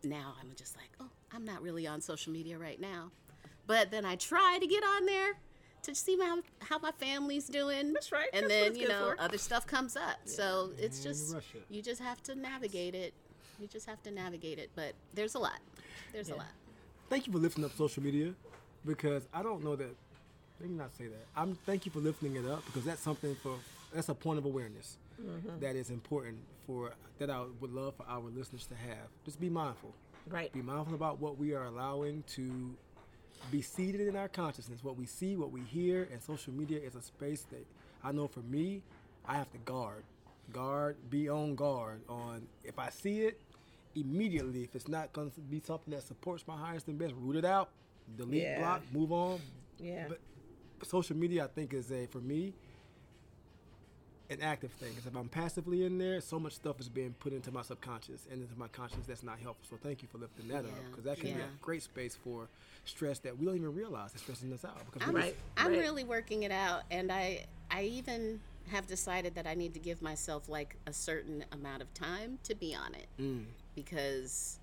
now 0.04 0.34
I'm 0.42 0.52
just 0.56 0.76
like, 0.78 0.90
oh, 1.02 1.10
I'm 1.34 1.46
not 1.46 1.62
really 1.62 1.88
on 1.88 2.02
social 2.02 2.32
media 2.32 2.58
right 2.58 2.80
now. 2.80 3.12
But 3.68 3.92
then 3.92 4.06
I 4.06 4.16
try 4.16 4.58
to 4.60 4.68
get 4.68 4.84
on 4.84 5.06
there 5.06 5.34
to 5.84 5.96
see 5.96 6.18
how, 6.20 6.40
how 6.60 6.80
my 6.80 6.92
family's 6.92 7.48
doing. 7.48 7.94
That's 7.94 8.12
right. 8.12 8.30
And 8.34 8.50
That's 8.50 8.70
then, 8.70 8.76
you 8.76 8.88
know, 8.88 9.14
for. 9.16 9.22
other 9.22 9.38
stuff 9.38 9.68
comes 9.68 9.96
up. 9.96 10.18
So 10.26 10.72
it's 10.78 11.04
Man, 11.04 11.14
just, 11.14 11.34
rush 11.34 11.56
it. 11.56 11.64
you 11.70 11.82
just 11.82 12.02
have 12.02 12.22
to 12.24 12.36
navigate 12.36 12.96
it. 12.96 13.14
You 13.60 13.68
just 13.68 13.88
have 13.88 14.02
to 14.04 14.12
navigate 14.12 14.58
it. 14.58 14.70
But 14.76 14.94
there's 15.14 15.36
a 15.36 15.40
lot. 15.40 15.60
There's 16.14 16.30
a 16.30 16.36
lot. 16.36 16.48
Thank 17.10 17.28
you 17.28 17.34
for 17.34 17.40
lifting 17.40 17.64
up 17.66 17.76
social 17.76 18.04
media, 18.04 18.34
because 18.86 19.28
I 19.34 19.44
don't 19.44 19.64
know 19.64 19.76
that. 19.76 19.96
Let 20.60 20.70
me 20.70 20.78
not 20.78 20.94
say 20.98 21.06
that. 21.08 21.26
I'm 21.36 21.56
thank 21.66 21.86
you 21.86 21.92
for 21.92 22.00
lifting 22.00 22.36
it 22.36 22.46
up 22.46 22.66
because 22.66 22.84
that's 22.84 23.02
something 23.02 23.36
for 23.36 23.56
that's 23.94 24.10
a 24.10 24.16
point 24.16 24.40
of 24.40 24.46
awareness 24.46 24.98
Mm-hmm. 25.22 25.60
that 25.60 25.76
is 25.76 25.90
important 25.90 26.38
for 26.66 26.94
that 27.18 27.30
I 27.30 27.44
would 27.60 27.74
love 27.74 27.94
for 27.96 28.06
our 28.08 28.22
listeners 28.30 28.66
to 28.68 28.76
have. 28.76 29.10
Just 29.26 29.38
be 29.38 29.50
mindful. 29.50 29.94
right. 30.30 30.50
Be 30.54 30.62
mindful 30.62 30.96
about 30.96 31.20
what 31.20 31.38
we 31.38 31.54
are 31.54 31.66
allowing 31.66 32.24
to 32.36 32.74
be 33.52 33.62
seated 33.62 34.08
in 34.08 34.16
our 34.16 34.30
consciousness, 34.30 34.82
what 34.82 34.96
we 34.96 35.06
see, 35.06 35.36
what 35.36 35.52
we 35.52 35.60
hear, 35.60 36.08
and 36.14 36.24
social 36.24 36.54
media 36.54 36.80
is 36.80 36.96
a 36.96 37.02
space 37.02 37.46
that 37.52 37.66
I 38.02 38.14
know 38.14 38.30
for 38.30 38.40
me, 38.40 38.82
I 39.28 39.34
have 39.34 39.52
to 39.52 39.58
guard. 39.58 40.04
Guard, 40.54 40.96
be 41.10 41.28
on 41.28 41.56
guard 41.56 42.00
on 42.08 42.48
if 42.64 42.80
I 42.80 42.90
see 42.90 43.24
it, 43.24 43.42
immediately, 43.96 44.64
if 44.64 44.74
it's 44.74 44.88
not 44.88 45.12
going 45.12 45.32
to 45.32 45.42
be 45.42 45.60
something 45.66 45.94
that 45.94 46.04
supports 46.04 46.46
my 46.48 46.56
highest 46.56 46.88
and 46.88 46.98
best, 46.98 47.14
root 47.20 47.36
it 47.36 47.44
out, 47.46 47.72
delete, 48.18 48.44
Yeah. 48.44 48.60
block, 48.60 48.84
move 48.94 49.12
on. 49.12 49.42
Yeah. 49.80 50.06
But 50.08 50.20
social 50.88 51.18
media, 51.18 51.44
I 51.44 51.48
think, 51.48 51.74
is 51.74 51.92
a, 51.92 52.06
for 52.06 52.20
me, 52.20 52.54
an 54.30 54.42
active 54.42 54.72
thing. 54.74 54.90
Because 54.90 55.08
if 55.08 55.16
I'm 55.16 55.28
passively 55.30 55.86
in 55.86 55.98
there, 55.98 56.22
so 56.22 56.40
much 56.40 56.54
stuff 56.54 56.80
is 56.80 56.90
being 56.90 57.14
put 57.20 57.34
into 57.34 57.52
my 57.52 57.62
subconscious 57.62 58.28
and 58.32 58.42
into 58.42 58.56
my 58.58 58.68
conscious 58.68 59.00
that's 59.08 59.24
not 59.24 59.40
helpful. 59.40 59.66
So 59.78 59.78
thank 59.82 60.02
you 60.02 60.08
for 60.12 60.18
lifting 60.20 60.48
that 60.50 60.66
up 60.66 60.72
because 60.90 61.06
that 61.06 61.18
can 61.20 61.34
be 61.36 61.42
a 61.42 61.48
great 61.62 61.84
space 61.84 62.16
for 62.24 62.48
stress 62.86 63.20
that 63.20 63.38
we 63.38 63.46
don't 63.46 63.56
even 63.56 63.74
realize 63.74 64.14
is 64.16 64.22
stressing 64.22 64.52
us 64.54 64.64
out. 64.66 64.80
Because 64.86 65.08
I'm, 65.08 65.16
Right. 65.16 65.36
I'm 65.58 65.70
right. 65.72 65.80
really 65.80 66.04
working 66.04 66.44
it 66.44 66.52
out, 66.52 66.84
and 66.92 67.12
I 67.12 67.46
I 67.72 67.84
even 67.84 68.40
have 68.72 68.88
decided 68.88 69.36
that 69.36 69.46
I 69.48 69.56
need 69.56 69.74
to 69.74 69.80
give 69.80 70.02
myself 70.02 70.48
like 70.50 70.76
a 70.86 70.94
certain 70.94 71.44
amount 71.52 71.82
of 71.82 71.92
time 71.94 72.38
to 72.44 72.54
be 72.56 72.76
on 72.76 72.94
it 72.96 73.08
Mm. 73.20 73.46
because 73.76 74.60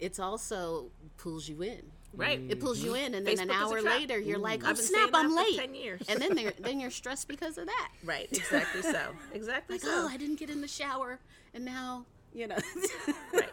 it's 0.00 0.18
also 0.18 0.90
pulls 1.18 1.48
you 1.48 1.62
in. 1.62 1.82
Right. 2.16 2.40
It 2.48 2.60
pulls 2.60 2.80
you 2.80 2.92
mm-hmm. 2.92 3.04
in, 3.06 3.14
and 3.14 3.26
then 3.26 3.40
an 3.40 3.48
Facebook 3.48 3.78
is 3.78 3.84
a 3.84 3.88
hour 3.88 3.98
later, 3.98 4.18
you're 4.18 4.38
like, 4.38 4.60
mm-hmm. 4.60 4.68
oh, 4.68 4.70
I've 4.70 4.76
"Oh 4.76 4.80
been 4.80 4.86
snap, 4.86 5.10
I'm 5.14 5.34
late," 5.36 5.58
10 5.58 5.74
years. 5.74 6.02
and 6.08 6.20
then 6.20 6.34
they're, 6.34 6.52
then 6.58 6.80
you're 6.80 6.90
stressed 6.90 7.28
because 7.28 7.58
of 7.58 7.66
that. 7.66 7.88
Right. 8.04 8.28
Exactly 8.30 8.82
so. 8.82 9.08
Exactly 9.32 9.76
Like, 9.76 9.84
oh, 9.86 9.88
so. 9.88 10.04
oh, 10.04 10.08
I 10.08 10.16
didn't 10.16 10.38
get 10.38 10.50
in 10.50 10.60
the 10.60 10.68
shower, 10.68 11.18
and 11.54 11.64
now 11.64 12.06
you 12.32 12.46
know. 12.48 12.58
right. 13.32 13.50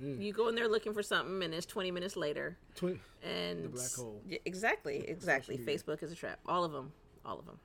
You 0.00 0.32
go 0.32 0.48
in 0.48 0.54
there 0.54 0.68
looking 0.68 0.92
for 0.92 1.02
something, 1.02 1.42
and 1.42 1.52
it's 1.52 1.66
20 1.66 1.90
minutes 1.90 2.16
later. 2.16 2.56
Twen- 2.76 3.00
And 3.22 3.64
The 3.64 3.68
black 3.68 3.92
hole. 3.92 4.22
Yeah, 4.28 4.38
exactly. 4.44 5.04
Exactly. 5.08 5.56
media. 5.56 5.74
Facebook 5.76 6.02
is 6.04 6.12
a 6.12 6.14
trap. 6.14 6.38
All 6.46 6.64
of 6.64 6.70
them. 6.70 6.92
All 7.24 7.38
of 7.38 7.46
them. 7.46 7.58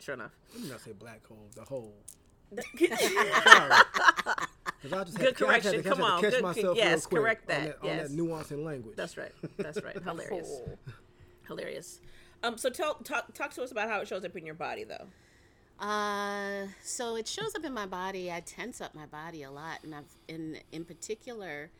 Sure 0.00 0.14
enough. 0.14 0.32
Let 0.54 0.64
me 0.64 0.70
not 0.70 0.80
say 0.80 0.92
black 0.92 1.24
hole, 1.26 1.48
the 1.54 1.62
hole. 1.62 1.94
Sorry. 4.82 4.90
'Cause 4.90 4.92
I 5.00 5.04
just 5.04 5.18
had 5.18 5.26
Good 5.26 5.36
to- 5.38 5.46
I 5.48 5.54
just 5.58 5.64
had 5.64 5.72
correction. 5.74 5.82
to- 5.82 5.88
I 5.88 5.92
Come 5.92 5.98
had 5.98 6.04
to 6.06 6.12
on. 6.12 6.20
catch 6.22 6.30
Good- 6.32 6.42
myself 6.42 6.76
yes, 6.76 6.88
real 6.90 7.00
quick 7.08 7.20
correct 7.22 7.50
on 7.50 7.56
that. 7.56 7.66
that, 7.66 7.78
on 7.80 7.96
Yes. 7.96 8.08
that 8.08 8.14
nuance 8.16 8.50
in 8.52 8.64
language. 8.64 8.96
That's 8.96 9.16
right. 9.16 9.32
That's 9.56 9.82
right. 9.82 9.96
Hilarious. 10.02 10.60
Hilarious. 11.46 12.00
Um. 12.42 12.56
So 12.58 12.70
tell 12.70 12.94
talk 12.96 13.32
talk 13.34 13.52
to 13.54 13.62
us 13.62 13.72
about 13.72 13.88
how 13.88 14.00
it 14.00 14.08
shows 14.08 14.24
up 14.24 14.36
in 14.36 14.44
your 14.46 14.54
body, 14.54 14.84
though. 14.84 15.08
Uh, 15.84 16.66
so 16.82 17.16
it 17.16 17.26
shows 17.28 17.54
up 17.54 17.64
in 17.64 17.72
my 17.72 17.86
body. 17.86 18.32
I 18.32 18.40
tense 18.40 18.80
up 18.80 18.94
my 18.94 19.06
body 19.06 19.42
a 19.44 19.50
lot, 19.50 19.82
and 19.84 19.94
I've 19.94 20.16
in 20.28 20.60
in 20.72 20.84
particular, 20.84 21.70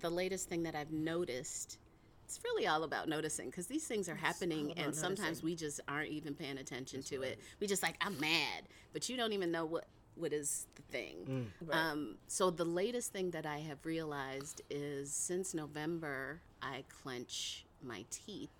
the 0.00 0.10
latest 0.10 0.48
thing 0.48 0.62
that 0.64 0.74
I've 0.74 0.92
noticed. 0.92 1.78
It's 2.24 2.40
really 2.44 2.66
all 2.66 2.82
about 2.84 3.08
noticing 3.08 3.48
because 3.48 3.68
these 3.68 3.86
things 3.86 4.06
are 4.08 4.14
happening, 4.14 4.72
about 4.72 4.84
and 4.84 4.94
sometimes 4.94 5.42
we 5.42 5.56
just 5.56 5.80
aren't 5.88 6.10
even 6.10 6.34
paying 6.34 6.58
attention 6.58 7.02
to 7.04 7.22
it. 7.22 7.38
We 7.58 7.66
just 7.66 7.82
like 7.82 7.96
I'm 8.02 8.18
mad, 8.20 8.64
but 8.92 9.08
you 9.08 9.16
don't 9.16 9.32
even 9.32 9.50
know 9.50 9.64
what 9.64 9.86
what 10.18 10.32
is 10.32 10.66
the 10.74 10.82
thing. 10.82 11.50
Right. 11.60 11.76
Um, 11.76 12.16
so 12.26 12.50
the 12.50 12.64
latest 12.64 13.12
thing 13.12 13.30
that 13.30 13.46
I 13.46 13.58
have 13.58 13.84
realized 13.84 14.62
is 14.70 15.12
since 15.12 15.54
November, 15.54 16.40
I 16.60 16.84
clench 17.02 17.64
my 17.82 18.04
teeth 18.10 18.50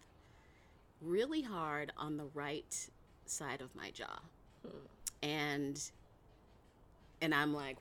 really 1.01 1.43
hard 1.43 1.93
on 1.97 2.17
the 2.17 2.27
right 2.35 2.89
side 3.27 3.61
of 3.61 3.75
my 3.75 3.91
jaw 3.91 4.21
and 5.23 5.91
and 7.21 7.35
I'm 7.35 7.53
like, 7.53 7.77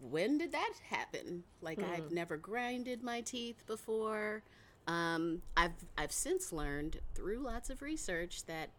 when 0.00 0.38
did 0.38 0.52
that 0.52 0.72
happen? 0.88 1.44
Like 1.60 1.80
I've 1.82 2.10
never 2.10 2.36
grinded 2.38 3.02
my 3.02 3.20
teeth 3.20 3.62
before. 3.66 4.42
Um, 4.86 5.42
I've 5.56 5.74
I've 5.98 6.12
since 6.12 6.52
learned 6.52 7.00
through 7.14 7.40
lots 7.40 7.68
of 7.70 7.82
research 7.82 8.44
that 8.46 8.70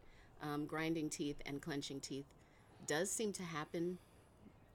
um, 0.42 0.66
grinding 0.66 1.10
teeth 1.10 1.38
and 1.46 1.62
clenching 1.62 2.00
teeth 2.00 2.26
does 2.88 3.12
seem 3.12 3.32
to 3.34 3.44
happen 3.44 4.00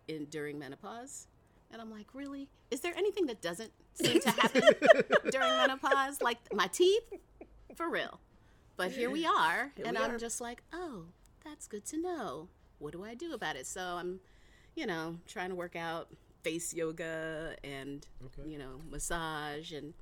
in 0.08 0.26
during 0.26 0.58
menopause. 0.58 1.26
And 1.72 1.80
I'm 1.80 1.90
like, 1.90 2.06
really? 2.14 2.48
Is 2.70 2.80
there 2.80 2.94
anything 2.96 3.26
that 3.26 3.42
doesn't 3.42 3.72
seem 3.94 4.20
to 4.20 4.30
happen 4.30 4.62
during 5.30 5.48
menopause? 5.48 6.22
Like 6.22 6.38
my 6.52 6.68
teeth, 6.68 7.12
for 7.74 7.90
real. 7.90 8.20
But 8.76 8.92
here 8.92 9.10
we 9.10 9.24
are, 9.24 9.72
and 9.82 9.96
we 9.96 10.04
I'm 10.04 10.10
are. 10.12 10.18
just 10.18 10.40
like, 10.40 10.62
oh, 10.72 11.04
that's 11.44 11.66
good 11.66 11.84
to 11.86 11.98
know. 11.98 12.48
What 12.78 12.92
do 12.92 13.04
I 13.04 13.14
do 13.14 13.32
about 13.32 13.56
it? 13.56 13.66
So 13.66 13.80
I'm, 13.80 14.20
you 14.74 14.86
know, 14.86 15.16
trying 15.26 15.48
to 15.48 15.54
work 15.54 15.76
out 15.76 16.08
face 16.42 16.74
yoga 16.74 17.56
and 17.64 18.06
Okay. 18.26 18.48
you 18.50 18.58
know 18.58 18.80
massage 18.90 19.72
and. 19.72 19.94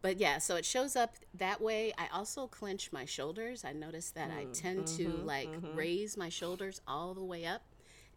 But 0.00 0.18
yeah, 0.18 0.38
so 0.38 0.54
it 0.54 0.64
shows 0.64 0.94
up 0.94 1.16
that 1.34 1.60
way. 1.60 1.92
I 1.98 2.06
also 2.12 2.46
clench 2.46 2.92
my 2.92 3.04
shoulders. 3.04 3.64
I 3.64 3.72
notice 3.72 4.10
that 4.10 4.30
I 4.30 4.44
hmm. 4.44 4.52
tend 4.52 4.86
to 4.98 5.06
mm-hmm. 5.06 5.26
like 5.26 5.48
mm-hmm. 5.48 5.76
raise 5.76 6.16
my 6.16 6.28
shoulders 6.28 6.80
all 6.86 7.14
the 7.14 7.24
way 7.24 7.44
up, 7.44 7.62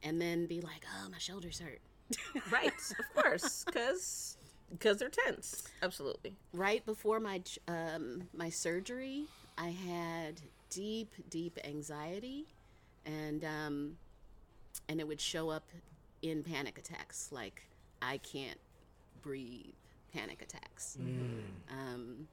and 0.04 0.20
then 0.22 0.46
be 0.46 0.62
like, 0.62 0.86
oh, 1.04 1.10
my 1.10 1.18
shoulders 1.18 1.60
hurt. 1.60 1.80
Right. 2.52 2.74
of 3.00 3.24
course. 3.24 3.64
Because 3.66 4.38
because 4.70 4.98
they're 4.98 5.10
tense. 5.10 5.68
Absolutely. 5.82 6.36
right 6.54 6.86
before 6.86 7.20
my 7.20 7.42
um, 7.68 8.24
my 8.34 8.50
surgery, 8.50 9.26
I 9.58 9.70
had 9.70 10.42
deep, 10.70 11.14
deep 11.30 11.58
anxiety, 11.64 12.46
and 13.06 13.44
um, 13.44 13.98
and 14.88 15.00
it 15.00 15.08
would 15.08 15.20
show 15.22 15.50
up 15.50 15.66
in 16.22 16.44
panic 16.44 16.78
attacks, 16.78 17.30
like 17.32 17.64
I 18.02 18.18
can't 18.18 18.60
breathe, 19.22 19.74
panic 20.14 20.42
attacks. 20.42 20.98
Um, 21.70 22.28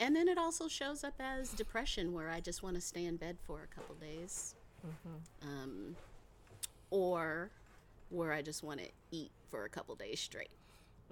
and 0.00 0.14
then 0.14 0.28
it 0.28 0.36
also 0.38 0.68
shows 0.68 1.04
up 1.04 1.14
as 1.20 1.50
depression, 1.52 2.12
where 2.12 2.30
I 2.30 2.40
just 2.40 2.62
want 2.62 2.74
to 2.76 2.80
stay 2.80 3.04
in 3.06 3.16
bed 3.16 3.36
for 3.46 3.62
a 3.62 3.74
couple 3.74 3.94
days, 3.96 4.54
um, 5.42 5.96
or 6.94 7.50
where 8.10 8.32
I 8.32 8.40
just 8.40 8.62
want 8.62 8.78
to 8.78 8.86
eat 9.10 9.32
for 9.50 9.64
a 9.64 9.68
couple 9.68 9.96
days 9.96 10.20
straight. 10.20 10.52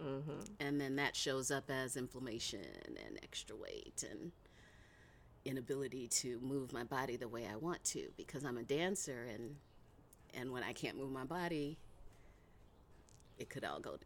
Mm-hmm. 0.00 0.40
And 0.60 0.80
then 0.80 0.94
that 0.96 1.16
shows 1.16 1.50
up 1.50 1.70
as 1.70 1.96
inflammation 1.96 2.64
and 2.86 3.18
extra 3.20 3.56
weight 3.56 4.04
and 4.08 4.30
inability 5.44 6.06
to 6.06 6.38
move 6.40 6.72
my 6.72 6.84
body 6.84 7.16
the 7.16 7.26
way 7.26 7.48
I 7.52 7.56
want 7.56 7.82
to 7.84 8.12
because 8.16 8.44
I'm 8.44 8.58
a 8.58 8.62
dancer 8.62 9.26
and 9.34 9.56
and 10.34 10.52
when 10.52 10.62
I 10.62 10.72
can't 10.72 10.96
move 10.96 11.10
my 11.10 11.24
body 11.24 11.78
it 13.38 13.50
could 13.50 13.64
all 13.64 13.80
go 13.80 13.98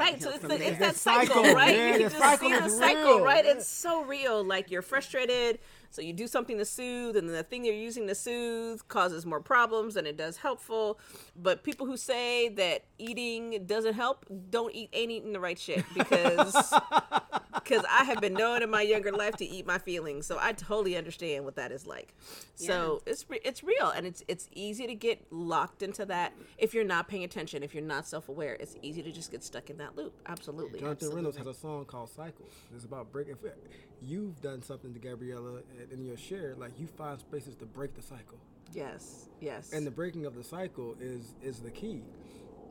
Right, 0.00 0.22
so 0.22 0.30
it's, 0.30 0.38
from 0.38 0.48
the, 0.48 0.54
it's 0.56 0.78
that 0.78 0.78
That 0.78 0.96
cycle, 0.96 1.42
cycle, 1.44 1.54
right? 1.54 1.76
man, 1.76 1.92
you 2.00 2.08
the 2.08 2.10
just 2.10 2.18
cycle 2.18 2.48
see 2.48 2.58
the 2.58 2.68
cycle, 2.70 3.02
real. 3.16 3.24
right? 3.24 3.44
Yeah. 3.44 3.52
It's 3.52 3.66
so 3.68 4.04
real. 4.04 4.42
Like 4.44 4.70
you're 4.70 4.82
frustrated, 4.82 5.58
so 5.90 6.00
you 6.00 6.12
do 6.12 6.26
something 6.26 6.56
to 6.58 6.64
soothe, 6.64 7.16
and 7.16 7.28
then 7.28 7.36
the 7.36 7.42
thing 7.42 7.64
you're 7.64 7.74
using 7.74 8.06
to 8.08 8.14
soothe 8.14 8.80
causes 8.88 9.26
more 9.26 9.40
problems 9.40 9.94
than 9.94 10.06
it 10.06 10.16
does 10.16 10.38
helpful. 10.38 10.98
But 11.36 11.62
people 11.62 11.86
who 11.86 11.96
say 11.96 12.48
that 12.50 12.84
eating 12.98 13.64
doesn't 13.66 13.94
help 13.94 14.24
don't 14.50 14.74
eat 14.74 14.88
ain't 14.92 15.10
eating 15.10 15.32
the 15.32 15.40
right 15.40 15.58
shit 15.58 15.84
because 15.94 16.54
because 17.54 17.84
I 17.90 18.04
have 18.04 18.20
been 18.20 18.34
known 18.34 18.62
in 18.62 18.70
my 18.70 18.82
younger 18.82 19.12
life 19.12 19.36
to 19.36 19.44
eat 19.44 19.66
my 19.66 19.78
feelings, 19.78 20.26
so 20.26 20.38
I 20.40 20.52
totally 20.52 20.96
understand 20.96 21.44
what 21.44 21.56
that 21.56 21.70
is 21.72 21.86
like. 21.86 22.14
So 22.54 23.02
it's 23.06 23.28
re- 23.28 23.40
it's 23.44 23.62
real, 23.62 23.90
and 23.90 24.06
it's 24.06 24.22
it's 24.28 24.48
easy 24.54 24.86
to 24.86 24.94
get 24.94 25.26
locked 25.30 25.82
into 25.82 26.04
that 26.06 26.32
if 26.58 26.72
you're 26.74 26.84
not 26.84 27.08
paying 27.08 27.24
attention, 27.24 27.62
if 27.62 27.74
you're 27.74 27.82
not 27.84 28.06
self 28.06 28.28
aware. 28.28 28.56
It's 28.58 28.76
easy 28.82 29.02
to 29.02 29.10
just 29.12 29.30
get 29.30 29.42
stuck 29.44 29.68
in 29.70 29.76
that 29.78 29.81
loop. 29.96 30.14
Absolutely. 30.26 30.80
Jonathan 30.80 31.10
McReynolds 31.10 31.36
has 31.36 31.46
a 31.46 31.54
song 31.54 31.84
called 31.84 32.10
Cycles. 32.10 32.50
It's 32.74 32.84
about 32.84 33.12
breaking. 33.12 33.36
If 33.42 33.52
you've 34.00 34.40
done 34.40 34.62
something 34.62 34.92
to 34.94 34.98
Gabriella 35.00 35.60
and 35.80 35.92
in 35.92 36.04
your 36.04 36.16
share, 36.16 36.54
like 36.56 36.78
you 36.78 36.86
find 36.86 37.18
spaces 37.18 37.54
to 37.56 37.66
break 37.66 37.94
the 37.94 38.02
cycle, 38.02 38.38
Yes. 38.72 39.28
Yes. 39.40 39.72
and 39.72 39.86
the 39.86 39.90
breaking 39.90 40.26
of 40.26 40.34
the 40.34 40.44
cycle 40.44 40.96
is 41.00 41.34
is 41.42 41.60
the 41.60 41.70
key. 41.70 42.02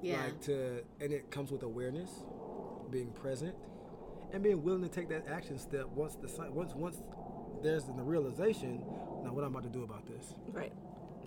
Yeah. 0.01 0.23
Like 0.23 0.41
to, 0.41 0.83
and 0.99 1.13
it 1.13 1.29
comes 1.29 1.51
with 1.51 1.63
awareness, 1.63 2.09
being 2.89 3.11
present, 3.11 3.55
and 4.33 4.41
being 4.41 4.63
willing 4.63 4.81
to 4.81 4.89
take 4.89 5.09
that 5.09 5.27
action 5.27 5.59
step 5.59 5.85
once 5.95 6.15
the 6.15 6.27
once 6.51 6.73
once 6.73 6.97
there's 7.61 7.83
the 7.85 7.93
realization. 8.03 8.83
Now, 9.23 9.33
what 9.33 9.43
I'm 9.43 9.51
about 9.51 9.63
to 9.63 9.69
do 9.69 9.83
about 9.83 10.07
this? 10.07 10.33
right. 10.51 10.73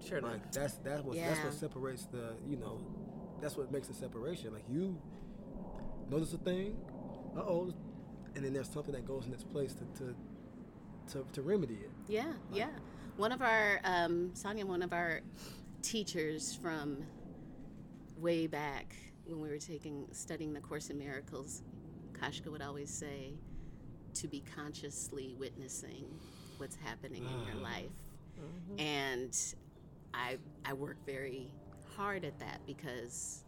Sure. 0.05 0.21
Like 0.21 0.51
that's 0.53 0.75
that's 0.79 1.03
what 1.03 1.17
that's 1.17 1.43
what 1.45 1.55
separates 1.55 2.07
the 2.07 2.35
you 2.47 2.57
know 2.57 2.81
that's 3.41 3.57
what 3.57 3.71
makes 3.71 3.87
the 3.89 3.95
separation. 3.95 4.53
Like 4.53 4.65
you 4.69 5.01
notice 6.11 6.33
a 6.35 6.39
thing, 6.39 6.77
uh 7.37 7.41
oh, 7.41 7.73
and 8.35 8.45
then 8.45 8.53
there's 8.53 8.69
something 8.69 8.95
that 8.95 9.07
goes 9.07 9.27
in 9.27 9.33
its 9.33 9.45
place 9.45 9.75
to 9.75 9.85
to 9.99 10.15
to, 11.13 11.27
to 11.33 11.43
remedy 11.43 11.75
it. 11.75 11.91
Yeah, 12.09 12.33
yeah. 12.53 12.71
One 13.17 13.31
of 13.31 13.43
our 13.43 13.81
um, 13.85 14.31
Sonia, 14.35 14.67
one 14.67 14.83
of 14.83 14.93
our 14.93 15.21
teachers 15.83 16.55
from 16.61 17.05
way 18.19 18.47
back 18.47 18.97
when 19.27 19.41
we 19.41 19.49
were 19.49 19.59
taking 19.59 20.07
studying 20.13 20.53
the 20.53 20.61
Course 20.61 20.91
in 20.91 20.99
Miracles, 20.99 21.63
Kashka 22.13 22.51
would 22.51 22.63
always 22.63 22.91
say 22.91 23.35
to 24.15 24.29
be 24.29 24.43
consciously 24.57 25.35
witnessing 25.39 26.07
what's 26.59 26.77
happening 26.77 27.25
in 27.25 27.47
your 27.47 27.63
life, 27.63 27.91
and 28.79 29.37
I 30.13 30.39
I 30.65 30.73
work 30.73 30.97
very 31.05 31.51
hard 31.97 32.25
at 32.25 32.39
that 32.41 32.61
because 32.67 33.44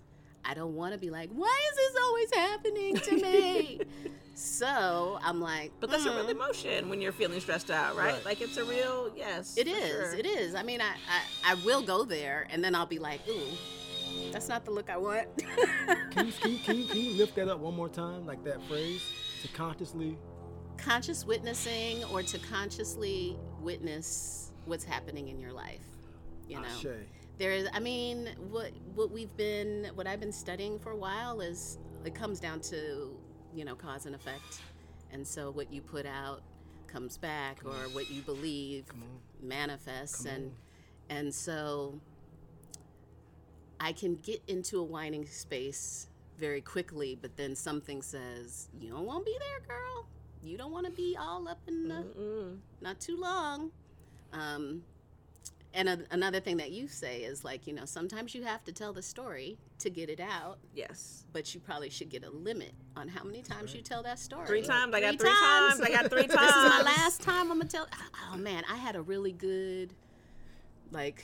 I 0.49 0.55
don't 0.55 0.75
want 0.75 0.93
to 0.93 0.99
be 0.99 1.11
like, 1.11 1.31
why 1.31 1.61
is 1.71 1.77
this 1.77 2.03
always 2.05 2.35
happening 2.35 2.97
to 2.97 3.17
me? 3.17 3.81
so 4.35 5.19
I'm 5.23 5.41
like, 5.41 5.73
But 5.81 5.91
that's 5.91 6.05
a 6.07 6.11
real 6.15 6.27
"Mm." 6.27 6.31
emotion 6.31 6.89
when 6.89 7.01
you're 7.01 7.13
feeling 7.13 7.41
stressed 7.41 7.71
out, 7.71 7.97
right? 7.97 8.15
Right. 8.15 8.25
Like 8.25 8.41
it's 8.41 8.57
a 8.57 8.65
real 8.65 9.11
yes. 9.17 9.57
It 9.57 9.67
is. 9.67 9.89
Sure. 9.89 10.15
It 10.15 10.25
is. 10.27 10.55
I 10.55 10.63
mean, 10.63 10.81
I, 10.81 10.85
I 11.45 11.53
I 11.53 11.55
will 11.67 11.83
go 11.83 12.05
there, 12.05 12.47
and 12.51 12.63
then 12.63 12.75
I'll 12.77 12.87
be 12.87 13.01
like, 13.01 13.21
ooh, 13.29 13.49
that's 14.31 14.49
not 14.49 14.65
the 14.65 14.71
look 14.71 14.89
I 14.89 14.97
want. 14.97 15.27
Can 16.13 16.27
you, 16.29 16.33
can 16.33 16.51
you 16.53 16.59
can 16.59 16.77
you 16.79 16.85
can 16.87 16.97
you 17.01 17.11
lift 17.13 17.35
that 17.37 17.49
up 17.49 17.59
one 17.59 17.75
more 17.75 17.89
time, 17.89 18.25
like 18.25 18.43
that 18.45 18.63
phrase, 18.69 19.03
to 19.43 19.49
consciously? 19.49 20.17
Conscious 20.79 21.27
witnessing, 21.27 22.05
or 22.05 22.23
to 22.23 22.39
consciously 22.39 23.37
witness 23.61 24.53
what's 24.65 24.85
happening 24.85 25.29
in 25.29 25.39
your 25.41 25.53
life. 25.53 25.85
You 26.49 26.61
know, 26.61 26.69
Ashe. 26.69 26.87
There 27.39 27.53
is. 27.53 27.69
I 27.73 27.81
mean, 27.81 28.31
what 28.51 28.71
what 28.95 29.11
we've 29.11 29.35
been, 29.37 29.91
what 29.95 30.07
I've 30.07 30.21
been 30.21 30.33
studying 30.33 30.79
for 30.79 30.91
a 30.93 30.97
while 30.97 31.41
is 31.41 31.79
it 32.05 32.15
comes 32.15 32.41
down 32.41 32.61
to 32.63 33.17
you 33.55 33.65
know 33.65 33.75
cause 33.75 34.07
and 34.07 34.15
effect, 34.15 34.61
and 35.13 35.27
so 35.27 35.51
what 35.51 35.73
you 35.73 35.83
put 35.83 36.07
out 36.07 36.43
comes 36.87 37.19
back, 37.19 37.61
or 37.65 37.89
what 37.93 38.11
you 38.11 38.23
believe 38.23 38.87
manifests, 39.43 40.25
and 40.25 40.53
and 41.11 41.35
so 41.35 42.01
I 43.79 43.93
can 43.93 44.17
get 44.17 44.43
into 44.49 44.79
a 44.81 44.85
whining 44.85 45.27
space 45.27 46.09
very 46.39 46.61
quickly, 46.61 47.19
but 47.21 47.37
then 47.37 47.55
something 47.55 48.03
says, 48.03 48.69
"You 48.79 48.91
don't 48.91 49.05
want 49.07 49.27
to 49.27 49.33
be 49.33 49.39
there, 49.39 49.77
girl. 49.77 50.07
You 50.43 50.57
don't 50.57 50.73
want 50.73 50.87
to 50.87 50.93
be 50.93 51.17
all 51.19 51.49
up 51.49 51.59
in 51.67 51.89
the 51.89 51.95
Mm-mm. 51.95 52.59
not 52.81 53.01
too 53.01 53.17
long." 53.19 53.71
Um, 54.33 54.83
and 55.77 55.89
a, 55.91 55.99
another 56.11 56.41
thing 56.41 56.57
that 56.57 56.71
you 56.73 56.89
say 56.89 57.19
is 57.21 57.45
like, 57.45 57.67
you 57.67 57.73
know, 57.75 57.85
sometimes 57.85 58.35
you 58.35 58.43
have 58.45 58.65
to 58.65 58.73
tell 58.73 58.93
the 58.93 59.03
story 59.03 59.59
to 59.79 59.91
get 59.91 60.09
it 60.09 60.21
out, 60.21 60.59
Yes. 60.75 61.25
but 61.33 61.55
you 61.55 61.61
probably 61.61 61.91
should 61.91 62.09
get 62.09 62.25
a 62.25 62.31
limit 62.31 62.73
on 62.97 63.09
how 63.09 63.23
many 63.23 63.43
times 63.43 63.75
you 63.75 63.83
tell 63.83 64.03
that 64.03 64.19
story. 64.19 64.47
Three 64.47 64.63
times. 64.63 64.95
I 64.95 65.01
got 65.01 65.19
three 65.19 65.29
times. 65.31 65.81
I 65.81 65.89
got 65.91 66.11
three 66.11 66.27
times 66.27 66.41
this 66.41 66.57
is 66.57 66.71
my 66.71 66.83
last 66.83 67.21
time 67.23 67.51
I'm 67.53 67.59
gonna 67.59 67.67
tell. 67.67 67.87
Oh 68.33 68.37
man, 68.39 68.65
I 68.71 68.77
had 68.77 68.97
a 68.97 69.03
really 69.03 69.33
good, 69.33 69.93
like, 70.91 71.23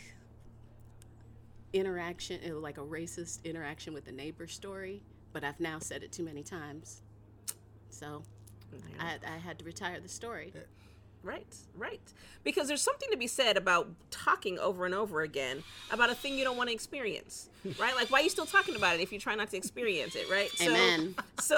interaction. 1.72 2.40
It 2.42 2.52
was 2.52 2.62
like 2.62 2.78
a 2.78 2.82
racist 2.84 3.42
interaction 3.44 3.94
with 3.94 4.04
the 4.04 4.12
neighbor 4.12 4.46
story, 4.46 5.02
but 5.32 5.44
I've 5.44 5.60
now 5.60 5.78
said 5.78 6.02
it 6.02 6.12
too 6.12 6.22
many 6.24 6.42
times, 6.42 7.00
so 7.88 8.22
I, 9.00 9.16
I 9.26 9.38
had 9.38 9.58
to 9.60 9.64
retire 9.64 9.98
the 10.00 10.08
story. 10.08 10.52
Eh, 10.54 10.58
Right, 11.22 11.54
right. 11.76 12.00
Because 12.44 12.66
there's 12.66 12.82
something 12.82 13.08
to 13.12 13.16
be 13.16 13.28
said 13.28 13.56
about 13.56 13.88
talking 14.10 14.58
over 14.58 14.84
and 14.84 14.94
over 14.94 15.20
again 15.20 15.62
about 15.92 16.10
a 16.10 16.14
thing 16.14 16.36
you 16.36 16.42
don't 16.42 16.56
want 16.56 16.68
to 16.70 16.74
experience, 16.74 17.48
right? 17.78 17.94
Like, 17.94 18.10
why 18.10 18.18
are 18.18 18.22
you 18.22 18.30
still 18.30 18.46
talking 18.46 18.74
about 18.74 18.96
it 18.96 19.00
if 19.00 19.12
you 19.12 19.20
try 19.20 19.36
not 19.36 19.50
to 19.50 19.56
experience 19.56 20.16
it, 20.16 20.28
right? 20.28 20.50
Amen. 20.60 21.14
So, 21.40 21.56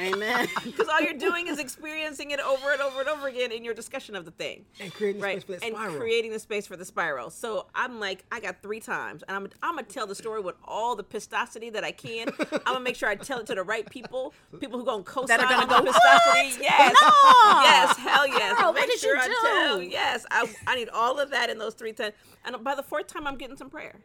Amen. 0.00 0.48
because 0.64 0.88
all 0.92 1.00
you're 1.00 1.14
doing 1.14 1.46
is 1.46 1.60
experiencing 1.60 2.32
it 2.32 2.40
over 2.40 2.72
and 2.72 2.80
over 2.80 3.00
and 3.00 3.08
over 3.08 3.28
again 3.28 3.52
in 3.52 3.64
your 3.64 3.74
discussion 3.74 4.16
of 4.16 4.24
the 4.24 4.32
thing. 4.32 4.64
And 4.80 4.92
creating 4.92 5.20
the 5.20 5.26
right 5.26 5.40
space 5.40 5.44
for 5.44 5.60
that 5.60 5.66
and 5.66 5.76
spiral. 5.76 5.96
creating 5.96 6.32
the 6.32 6.38
space 6.40 6.66
for 6.66 6.76
the 6.76 6.84
spiral 6.84 7.30
so 7.30 7.66
i'm 7.74 8.00
like 8.00 8.24
i 8.32 8.40
got 8.40 8.62
three 8.62 8.80
times 8.80 9.22
and 9.28 9.36
i'm, 9.36 9.48
I'm 9.62 9.74
gonna 9.76 9.82
tell 9.86 10.06
the 10.06 10.14
story 10.14 10.40
with 10.40 10.54
all 10.64 10.96
the 10.96 11.02
pistosity 11.02 11.70
that 11.70 11.84
i 11.84 11.90
can 11.92 12.28
i'm 12.40 12.60
gonna 12.64 12.80
make 12.80 12.96
sure 12.96 13.08
i 13.08 13.14
tell 13.14 13.38
it 13.40 13.46
to 13.46 13.54
the 13.54 13.62
right 13.62 13.88
people 13.88 14.32
people 14.60 14.78
who 14.78 14.84
gonna 14.84 15.02
co-sign 15.02 15.26
That 15.28 15.40
are 15.40 15.48
gonna 15.48 15.62
on 15.74 15.84
the 15.84 15.90
go, 15.90 15.92
pistosity 15.92 16.62
yes 16.62 16.96
No! 17.00 17.60
yes 17.62 17.96
hell 17.98 18.26
yes 18.28 18.60
Girl, 18.60 18.72
what 18.72 18.79
make 18.86 18.98
sure 18.98 19.16
i 19.16 19.26
do? 19.26 19.34
tell 19.42 19.82
yes 19.82 20.24
I, 20.30 20.52
I 20.66 20.76
need 20.76 20.88
all 20.90 21.18
of 21.18 21.30
that 21.30 21.50
in 21.50 21.58
those 21.58 21.74
three 21.74 21.92
times. 21.92 22.14
And 22.44 22.62
by 22.64 22.74
the 22.74 22.82
fourth 22.82 23.06
time 23.06 23.26
i'm 23.26 23.36
getting 23.36 23.56
some 23.56 23.70
prayer. 23.70 23.96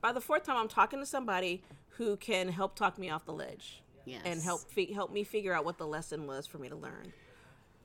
By 0.00 0.12
the 0.12 0.20
fourth 0.20 0.44
time 0.44 0.56
i'm 0.56 0.68
talking 0.68 0.98
to 1.00 1.06
somebody 1.06 1.62
who 1.96 2.16
can 2.16 2.48
help 2.48 2.74
talk 2.76 2.98
me 2.98 3.10
off 3.10 3.24
the 3.24 3.32
ledge 3.32 3.82
and 4.24 4.40
help 4.42 4.62
help 4.94 5.12
me 5.12 5.24
figure 5.24 5.52
out 5.54 5.64
what 5.64 5.78
the 5.78 5.86
lesson 5.86 6.26
was 6.26 6.46
for 6.46 6.58
me 6.58 6.68
to 6.68 6.76
learn. 6.76 7.12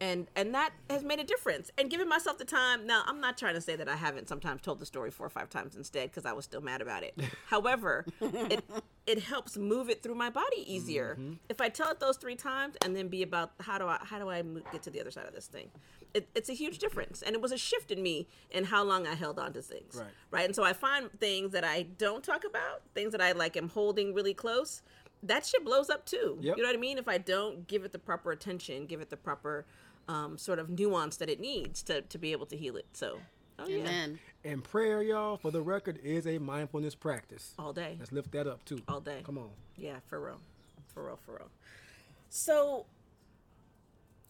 And 0.01 0.27
and 0.35 0.53
that 0.55 0.71
has 0.89 1.03
made 1.03 1.19
a 1.19 1.25
difference. 1.25 1.71
And 1.77 1.89
giving 1.89 2.07
myself 2.07 2.37
the 2.37 2.45
time 2.45 2.87
now 2.87 3.03
i'm 3.05 3.19
not 3.19 3.37
trying 3.37 3.55
to 3.55 3.61
say 3.61 3.75
that 3.75 3.89
i 3.89 3.95
haven't 3.97 4.29
sometimes 4.29 4.61
told 4.61 4.79
the 4.79 4.85
story 4.85 5.11
four 5.11 5.25
or 5.25 5.29
five 5.29 5.49
times 5.49 5.75
instead 5.75 6.09
because 6.09 6.25
i 6.25 6.31
was 6.33 6.45
still 6.45 6.61
mad 6.61 6.81
about 6.81 7.03
it. 7.03 7.17
However 7.47 8.05
it 8.21 8.63
it 9.05 9.19
helps 9.23 9.57
move 9.57 9.89
it 9.89 10.01
through 10.03 10.15
my 10.15 10.29
body 10.29 10.63
easier. 10.73 11.17
If 11.49 11.59
i 11.61 11.67
tell 11.69 11.89
it 11.91 11.99
those 11.99 12.17
three 12.17 12.35
times 12.35 12.75
and 12.83 12.95
then 12.95 13.07
be 13.09 13.23
about 13.23 13.51
how 13.59 13.77
do 13.77 13.87
i 13.87 13.97
how 14.01 14.19
do 14.19 14.29
i 14.29 14.41
mo- 14.41 14.61
get 14.71 14.83
to 14.83 14.89
the 14.89 15.01
other 15.01 15.11
side 15.11 15.25
of 15.25 15.33
this 15.33 15.47
thing 15.47 15.69
it, 16.13 16.27
it's 16.35 16.49
a 16.49 16.53
huge 16.53 16.79
difference 16.79 17.21
and 17.21 17.35
it 17.35 17.41
was 17.41 17.51
a 17.51 17.57
shift 17.57 17.91
in 17.91 18.01
me 18.01 18.27
in 18.51 18.63
how 18.65 18.83
long 18.83 19.05
i 19.07 19.13
held 19.13 19.37
on 19.39 19.53
to 19.53 19.61
things 19.61 19.95
Right. 19.95 20.07
right 20.31 20.45
and 20.45 20.55
so 20.55 20.63
i 20.63 20.73
find 20.73 21.09
things 21.19 21.51
that 21.53 21.63
i 21.63 21.83
don't 21.83 22.23
talk 22.23 22.43
about 22.45 22.81
things 22.95 23.11
that 23.11 23.21
i 23.21 23.31
like 23.31 23.55
am 23.57 23.69
holding 23.69 24.13
really 24.13 24.33
close 24.33 24.81
that 25.21 25.45
shit 25.45 25.63
blows 25.65 25.89
up 25.89 26.05
too 26.05 26.37
Yep. 26.41 26.57
you 26.57 26.63
know 26.63 26.69
what 26.69 26.75
i 26.75 26.79
mean 26.79 26.97
if 26.97 27.07
i 27.07 27.17
don't 27.17 27.67
give 27.67 27.83
it 27.85 27.91
the 27.91 27.99
proper 27.99 28.31
attention 28.31 28.85
give 28.85 29.01
it 29.01 29.09
the 29.09 29.17
proper 29.17 29.65
um, 30.07 30.37
sort 30.39 30.57
of 30.57 30.69
nuance 30.69 31.17
that 31.17 31.29
it 31.29 31.39
needs 31.39 31.83
to, 31.83 32.01
to 32.01 32.17
be 32.17 32.31
able 32.31 32.47
to 32.47 32.57
heal 32.57 32.75
it 32.75 32.87
so 32.93 33.19
oh 33.59 33.67
yeah 33.67 33.77
Amen. 33.79 34.19
And 34.45 34.63
prayer, 34.63 35.03
y'all, 35.03 35.35
for 35.35 35.51
the 35.51 35.61
record, 35.61 35.99
is 36.01 36.25
a 36.25 36.37
mindfulness 36.37 36.95
practice. 36.95 37.53
all 37.59 37.73
day 37.73 37.97
Let's 37.99 38.13
lift 38.13 38.31
that 38.31 38.47
up 38.47 38.63
too. 38.63 38.81
all 38.87 39.01
day 39.01 39.19
Come 39.23 39.37
on. 39.37 39.49
yeah 39.77 39.97
for 40.07 40.19
real 40.19 40.39
for 40.93 41.03
real 41.05 41.19
for 41.25 41.33
real 41.33 41.49
so 42.29 42.85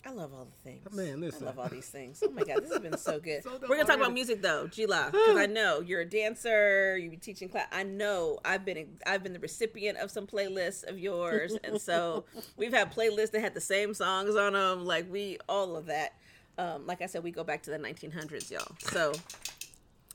I 0.05 0.11
love 0.11 0.33
all 0.33 0.45
the 0.45 0.69
things. 0.69 0.87
Man, 0.93 1.19
listen. 1.19 1.43
I 1.43 1.47
love 1.47 1.59
all 1.59 1.67
these 1.67 1.89
things. 1.89 2.23
Oh 2.25 2.31
my 2.31 2.43
god, 2.43 2.63
this 2.63 2.71
has 2.71 2.79
been 2.79 2.97
so 2.97 3.19
good. 3.19 3.43
So 3.49 3.59
We're 3.61 3.75
gonna 3.75 3.85
talk 3.85 3.97
about 3.97 4.13
music 4.13 4.41
though, 4.41 4.67
Gila, 4.67 5.09
because 5.11 5.37
I 5.37 5.45
know 5.45 5.81
you're 5.81 6.01
a 6.01 6.05
dancer. 6.05 6.97
You 6.97 7.09
be 7.09 7.17
teaching 7.17 7.49
class. 7.49 7.67
I 7.71 7.83
know 7.83 8.39
I've 8.45 8.63
been 8.65 8.97
I've 9.05 9.23
been 9.23 9.33
the 9.33 9.39
recipient 9.39 9.97
of 9.97 10.09
some 10.09 10.25
playlists 10.25 10.87
of 10.87 10.97
yours, 10.97 11.57
and 11.63 11.79
so 11.79 12.25
we've 12.57 12.73
had 12.73 12.93
playlists 12.93 13.31
that 13.31 13.41
had 13.41 13.53
the 13.53 13.61
same 13.61 13.93
songs 13.93 14.35
on 14.35 14.53
them. 14.53 14.85
Like 14.85 15.11
we 15.11 15.37
all 15.49 15.75
of 15.75 15.87
that. 15.87 16.13
Um, 16.57 16.85
like 16.85 17.01
I 17.01 17.05
said, 17.05 17.23
we 17.23 17.31
go 17.31 17.43
back 17.43 17.63
to 17.63 17.71
the 17.71 17.77
1900s, 17.77 18.51
y'all. 18.51 18.75
So 18.79 19.13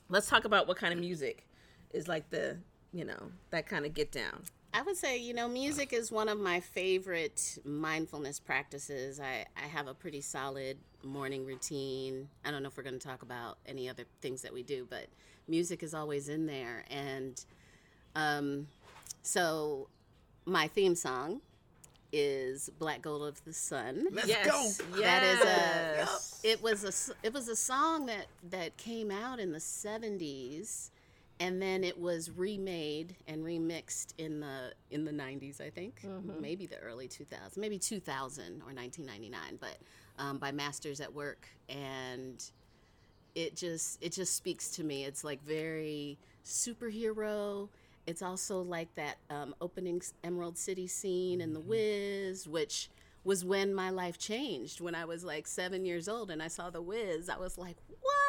let's 0.09 0.27
talk 0.29 0.45
about 0.45 0.67
what 0.67 0.77
kind 0.77 0.93
of 0.93 0.99
music 0.99 1.45
is 1.93 2.07
like 2.07 2.29
the 2.29 2.57
you 2.91 3.05
know 3.05 3.31
that 3.51 3.67
kind 3.67 3.85
of 3.85 3.93
get 3.93 4.11
down. 4.11 4.43
I 4.75 4.81
would 4.81 4.97
say, 4.97 5.17
you 5.17 5.33
know, 5.33 5.47
music 5.47 5.93
is 5.93 6.11
one 6.11 6.27
of 6.27 6.37
my 6.37 6.59
favorite 6.59 7.59
mindfulness 7.63 8.41
practices. 8.41 9.21
I, 9.21 9.45
I 9.55 9.67
have 9.67 9.87
a 9.87 9.93
pretty 9.93 10.19
solid 10.19 10.77
morning 11.01 11.45
routine. 11.45 12.27
I 12.43 12.51
don't 12.51 12.61
know 12.61 12.67
if 12.67 12.75
we're 12.75 12.83
going 12.83 12.99
to 12.99 13.07
talk 13.07 13.21
about 13.21 13.57
any 13.65 13.87
other 13.87 14.03
things 14.19 14.41
that 14.41 14.53
we 14.53 14.63
do, 14.63 14.85
but 14.89 15.05
music 15.47 15.81
is 15.81 15.93
always 15.93 16.27
in 16.27 16.45
there. 16.45 16.83
And 16.91 17.41
um, 18.17 18.67
so 19.23 19.87
my 20.45 20.67
theme 20.67 20.95
song 20.95 21.39
is 22.11 22.69
Black 22.77 23.01
Gold 23.01 23.25
of 23.29 23.41
the 23.45 23.53
Sun. 23.53 24.07
Let's 24.11 24.27
yes. 24.27 24.45
go. 24.81 24.97
That 25.01 25.23
is 25.23 25.39
a 25.39 25.45
Yes. 25.45 26.41
it 26.43 26.61
was 26.61 26.83
a 26.83 26.87
s- 26.89 27.11
it 27.23 27.33
was 27.33 27.47
a 27.47 27.55
song 27.55 28.07
that 28.07 28.27
that 28.49 28.75
came 28.77 29.09
out 29.09 29.39
in 29.39 29.53
the 29.53 29.59
70s 29.59 30.89
and 31.39 31.61
then 31.61 31.83
it 31.83 31.99
was 31.99 32.31
remade 32.31 33.15
and 33.27 33.43
remixed 33.43 34.13
in 34.17 34.39
the 34.39 34.73
in 34.91 35.05
the 35.05 35.11
90s 35.11 35.59
I 35.59 35.69
think. 35.69 36.01
Maybe 36.39 36.65
the 36.65 36.79
early 36.79 37.07
2000s 37.07 37.57
maybe 37.57 37.77
2000 37.77 38.61
or 38.61 38.73
1999 38.73 39.57
but 39.59 39.77
um, 40.17 40.37
by 40.37 40.51
Masters 40.51 41.01
at 41.01 41.13
Work. 41.13 41.47
And 41.67 42.43
it 43.33 43.55
just 43.55 44.01
it 44.01 44.13
just 44.13 44.35
speaks 44.35 44.69
to 44.71 44.83
me. 44.83 45.03
It's 45.03 45.23
like 45.23 45.43
very 45.43 46.17
superhero. 46.45 47.69
It's 48.07 48.21
also 48.21 48.61
like 48.61 48.93
that 48.95 49.17
um, 49.29 49.55
opening 49.59 50.01
emerald 50.23 50.57
city 50.57 50.87
scene 50.87 51.41
in 51.41 51.53
the 51.53 51.59
wiz 51.59 52.47
which 52.47 52.89
was 53.23 53.43
when 53.43 53.73
my 53.73 53.89
life 53.89 54.17
changed. 54.17 54.79
When 54.79 54.95
i 54.95 55.03
was 55.03 55.23
like 55.25 55.47
seven 55.47 55.83
years 55.83 56.07
old 56.07 56.31
and 56.31 56.41
i 56.41 56.47
saw 56.47 56.69
the 56.69 56.81
wiz 56.81 57.27
i 57.27 57.37
was 57.37 57.57
like 57.57 57.75
what 58.01 58.24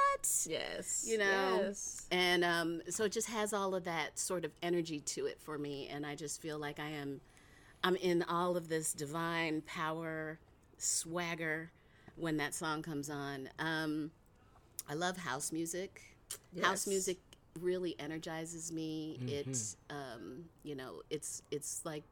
Yes. 0.49 1.05
you 1.09 1.19
know? 1.19 1.61
Yes. 1.63 2.07
and 2.11 2.45
um, 2.45 2.81
so 2.89 3.05
it 3.05 3.13
just 3.13 3.29
has 3.29 3.53
all 3.53 3.75
of 3.75 3.85
that 3.85 4.19
sort 4.19 4.45
of 4.45 4.53
energy 4.63 5.01
to 5.01 5.27
it 5.27 5.41
for 5.41 5.59
me 5.59 5.89
and 5.93 6.07
i 6.07 6.15
just 6.15 6.41
feel 6.41 6.59
like 6.59 6.79
i 6.79 6.89
am 6.89 7.21
i'm 7.85 7.97
in 7.97 8.23
all 8.25 8.57
of 8.57 8.69
this 8.69 8.93
divine 8.93 9.63
power 9.63 10.39
swagger 10.79 11.71
when 12.17 12.37
that 12.39 12.55
song 12.55 12.83
comes 12.83 13.11
on. 13.11 13.49
Um, 13.59 14.11
i 14.89 14.95
love 14.95 15.17
house 15.17 15.53
music. 15.53 16.03
House 16.61 16.87
music 16.87 17.19
really 17.61 17.95
energizes 17.99 18.73
me. 18.73 19.19
It's 19.27 19.77
um, 19.91 20.45
you 20.65 20.75
know 20.75 21.03
it's 21.11 21.43
it's 21.51 21.83
like 21.85 22.03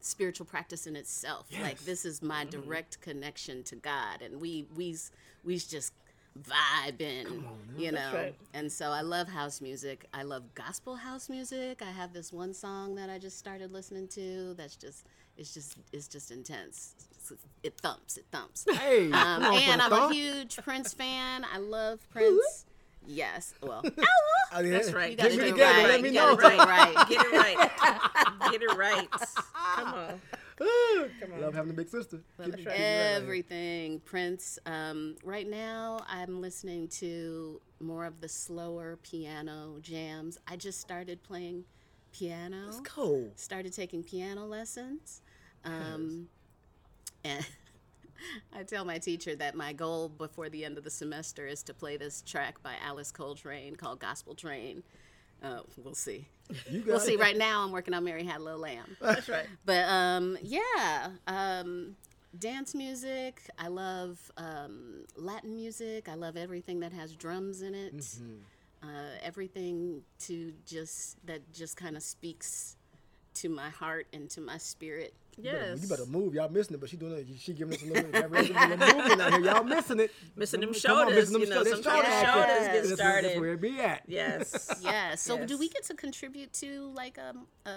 spiritual 0.00 0.46
practice 0.46 0.86
in 0.86 0.96
itself. 0.96 1.46
Like 1.62 1.78
this 1.80 2.04
is 2.04 2.22
my 2.22 2.44
direct 2.44 3.00
connection 3.00 3.62
to 3.64 3.76
god 3.76 4.22
and 4.22 4.40
we 4.40 4.66
we 4.76 4.96
we 5.44 5.58
just 5.58 5.92
vibing 6.38 7.42
you 7.76 7.90
know 7.92 8.10
right. 8.14 8.34
and 8.54 8.70
so 8.70 8.90
i 8.90 9.00
love 9.00 9.28
house 9.28 9.60
music 9.60 10.06
i 10.14 10.22
love 10.22 10.42
gospel 10.54 10.94
house 10.96 11.28
music 11.28 11.82
i 11.82 11.90
have 11.90 12.12
this 12.12 12.32
one 12.32 12.54
song 12.54 12.94
that 12.94 13.10
i 13.10 13.18
just 13.18 13.38
started 13.38 13.72
listening 13.72 14.06
to 14.08 14.54
that's 14.54 14.76
just 14.76 15.06
it's 15.36 15.52
just 15.52 15.76
it's 15.92 16.06
just 16.08 16.30
intense 16.30 16.94
it 17.62 17.74
thumps 17.80 18.16
it 18.16 18.24
thumps 18.32 18.64
Hey, 18.78 19.06
um, 19.12 19.42
and 19.42 19.82
i'm 19.82 19.90
the 19.90 20.06
a 20.06 20.12
huge 20.12 20.56
prince 20.58 20.94
fan 20.94 21.44
i 21.52 21.58
love 21.58 21.98
prince 22.10 22.64
yes 23.06 23.52
well 23.62 23.82
Oh, 24.52 24.60
yeah. 24.62 24.70
That's 24.72 24.92
right. 24.92 25.12
you 25.12 25.16
gotta 25.16 25.30
Get 25.30 25.38
do 25.38 25.44
it 25.46 25.50
together, 25.52 25.78
right. 25.78 25.88
let 25.88 26.02
me 26.02 26.08
you 26.08 26.14
know. 26.16 26.34
gotta 26.36 26.54
it 26.56 26.58
right 26.58 27.08
Get 27.08 27.20
it 27.24 27.32
right. 27.32 28.50
Get 28.50 28.62
it 28.62 28.76
right. 28.76 29.08
Come 29.76 29.94
on. 29.94 30.20
Love 31.40 31.54
having 31.54 31.70
a 31.70 31.74
big 31.74 31.88
sister. 31.88 32.20
Keep 32.36 32.54
it- 32.54 32.56
keep 32.58 32.66
right. 32.66 32.72
right. 32.74 32.80
Everything 32.80 34.00
Prince. 34.00 34.58
Um, 34.66 35.16
right 35.24 35.48
now, 35.48 36.00
I'm 36.08 36.40
listening 36.40 36.88
to 36.88 37.60
more 37.80 38.04
of 38.04 38.20
the 38.20 38.28
slower 38.28 38.98
piano 39.02 39.78
jams. 39.80 40.38
I 40.46 40.56
just 40.56 40.80
started 40.80 41.22
playing 41.22 41.64
piano. 42.12 42.66
Let's 42.66 42.80
go. 42.80 43.30
Started 43.36 43.72
taking 43.72 44.02
piano 44.02 44.44
lessons. 44.46 45.22
Um, 45.64 46.28
and 47.24 47.46
I 48.52 48.62
tell 48.64 48.84
my 48.84 48.98
teacher 48.98 49.34
that 49.36 49.54
my 49.54 49.72
goal 49.72 50.08
before 50.08 50.48
the 50.50 50.64
end 50.64 50.76
of 50.76 50.84
the 50.84 50.90
semester 50.90 51.46
is 51.46 51.62
to 51.64 51.74
play 51.74 51.96
this 51.96 52.22
track 52.22 52.62
by 52.62 52.74
Alice 52.84 53.10
Coltrane 53.10 53.76
called 53.76 53.98
Gospel 54.00 54.34
Train. 54.34 54.82
Uh, 55.42 55.60
we'll 55.76 55.94
see. 55.94 56.26
You 56.70 56.80
got 56.80 56.86
We'll 56.86 56.96
it. 56.96 57.02
see. 57.02 57.16
Right 57.16 57.36
now, 57.36 57.62
I'm 57.64 57.72
working 57.72 57.94
on 57.94 58.04
Mary 58.04 58.24
Had 58.24 58.40
a 58.40 58.44
Little 58.44 58.60
Lamb. 58.60 58.96
That's 59.00 59.28
right. 59.28 59.46
But 59.64 59.88
um, 59.88 60.36
yeah, 60.42 61.10
um, 61.26 61.96
dance 62.38 62.74
music. 62.74 63.42
I 63.58 63.68
love 63.68 64.18
um, 64.36 65.04
Latin 65.16 65.54
music. 65.54 66.08
I 66.08 66.14
love 66.14 66.36
everything 66.36 66.80
that 66.80 66.92
has 66.92 67.14
drums 67.14 67.62
in 67.62 67.74
it. 67.74 67.96
Mm-hmm. 67.96 68.34
Uh, 68.82 69.10
everything 69.22 70.02
to 70.20 70.52
just 70.66 71.24
that 71.26 71.52
just 71.52 71.76
kind 71.76 71.96
of 71.96 72.02
speaks 72.02 72.76
to 73.34 73.48
my 73.48 73.68
heart 73.70 74.06
and 74.12 74.28
to 74.30 74.40
my 74.40 74.56
spirit. 74.58 75.14
You 75.36 75.44
better- 75.44 75.56
Yes. 75.70 75.82
You 75.82 75.88
better 75.88 76.06
move. 76.06 76.34
Y'all 76.34 76.48
missing 76.48 76.74
it, 76.74 76.80
but 76.80 76.90
she 76.90 76.96
doing 76.96 77.12
it. 77.14 77.26
She 77.38 77.52
giving 77.54 77.74
us 77.74 77.82
a 77.82 77.86
little, 77.86 78.10
Gabrielle 78.10 78.44
giving 78.44 78.56
us 78.62 78.78
little 78.80 78.94
movement 78.98 79.20
out 79.20 79.32
here. 79.32 79.40
Y'all 79.42 79.64
missing 79.64 80.00
it. 80.00 80.10
Missing 80.36 80.60
them 80.60 80.68
Come 80.70 80.74
on, 80.74 80.80
shoulders, 81.06 81.30
missing 81.30 81.40
you 81.40 81.46
know, 81.48 81.64
them 81.64 81.72
sometimes 81.82 81.84
shoulders. 81.84 82.20
the 82.20 82.26
shoulders 82.26 82.46
get 82.46 82.58
That's- 82.72 82.88
That's 82.88 83.00
started. 83.00 83.40
where 83.40 83.52
it 83.54 83.60
be 83.60 83.80
at. 83.80 84.02
Yes. 84.06 84.80
Yeah. 84.82 85.14
So 85.14 85.44
do 85.46 85.56
we 85.58 85.68
get 85.68 85.84
to 85.84 85.94
contribute 85.94 86.52
to 86.54 86.92
like 86.94 87.18
um, 87.18 87.46
a 87.66 87.70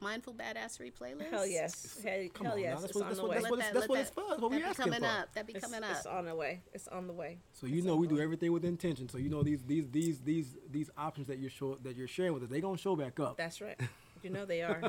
mindful 0.00 0.34
badassery 0.34 0.92
playlist? 0.92 1.30
Hell 1.30 1.46
yes. 1.46 1.98
Hell, 2.02 2.28
Come 2.34 2.46
hell 2.46 2.54
on, 2.54 2.60
now, 2.60 2.66
yes. 2.68 2.80
that's 2.80 2.84
It's 2.90 2.94
what- 2.94 3.02
on 3.02 3.08
that's 3.08 3.16
the 3.18 3.22
what- 3.22 3.30
way. 3.30 3.34
that's 3.36 3.42
Let 3.44 3.50
what 3.50 3.58
that- 3.58 3.70
it's- 3.70 3.72
that's 3.72 3.80
let 3.80 3.88
what 3.88 3.94
that- 3.96 4.00
it's 4.00 4.10
for. 4.10 4.24
That's 4.30 4.42
what 4.42 4.50
we 4.50 4.56
that 4.58 4.62
be 4.64 4.68
asking 4.70 4.84
coming 4.84 5.00
for. 5.00 5.06
up. 5.06 5.34
That 5.34 5.46
be 5.46 5.52
coming 5.54 5.78
it's 5.78 5.90
up. 5.90 5.96
It's 5.98 6.06
on 6.06 6.24
the 6.26 6.34
way. 6.34 6.60
It's 6.72 6.88
on 6.88 7.06
the 7.06 7.12
way. 7.12 7.38
So 7.52 7.66
you 7.66 7.82
know 7.82 7.96
we 7.96 8.06
do 8.06 8.18
everything 8.20 8.52
with 8.52 8.64
intention. 8.64 9.08
So 9.08 9.18
you 9.18 9.28
know 9.30 9.42
these 9.42 9.62
these 9.64 9.88
these 9.90 10.20
these 10.20 10.56
these 10.70 10.90
options 10.98 11.26
that 11.28 11.38
you're 11.38 11.50
show, 11.50 11.76
that 11.82 11.96
you're 11.96 12.08
sharing 12.08 12.32
with 12.34 12.42
us, 12.44 12.48
they 12.50 12.60
gonna 12.60 12.76
show 12.78 12.96
back 12.96 13.18
up. 13.20 13.36
That's 13.36 13.60
right. 13.60 13.78
You 14.22 14.30
know 14.30 14.44
they 14.44 14.62
are. 14.62 14.82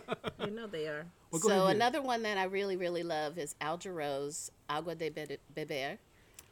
You 0.43 0.51
know 0.51 0.67
they 0.67 0.87
are. 0.87 1.05
Well, 1.31 1.41
so 1.41 1.49
ahead, 1.63 1.75
another 1.77 2.01
one 2.01 2.23
that 2.23 2.37
I 2.37 2.43
really, 2.43 2.75
really 2.75 3.03
love 3.03 3.37
is 3.37 3.55
Al 3.61 3.77
Jarreau's 3.77 4.51
Agua 4.69 4.95
de 4.95 5.09
Beber, 5.09 5.97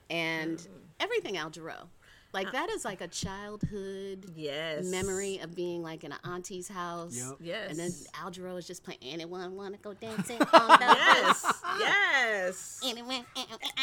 and 0.09 0.57
Mm. 0.57 0.67
everything 1.01 1.37
Al 1.37 1.49
Jarreau. 1.49 1.81
Uh, 1.81 1.87
Like 2.31 2.47
uh, 2.49 2.51
that 2.51 2.69
is 2.69 2.85
uh, 2.85 2.89
like 2.89 3.01
a 3.01 3.07
childhood 3.07 4.31
Yes. 4.35 4.85
memory 4.85 5.39
of 5.39 5.55
being 5.55 5.81
like 5.81 6.03
in 6.03 6.11
an 6.11 6.19
auntie's 6.23 6.67
house. 6.67 7.15
Yep. 7.17 7.37
Yes. 7.41 7.69
And 7.71 7.79
then 7.79 7.91
Al 8.21 8.29
Jarreau 8.31 8.57
is 8.57 8.67
just 8.67 8.83
playing. 8.83 8.99
Anyone 9.01 9.55
want 9.55 9.73
to 9.73 9.79
go 9.81 9.93
dancing 9.93 10.39
on 10.53 10.67
the 10.67 10.77
Yes. 10.79 11.43
roof? 11.43 11.63
Yes. 11.79 12.79
Anyone? 12.85 13.25
Uh, 13.35 13.41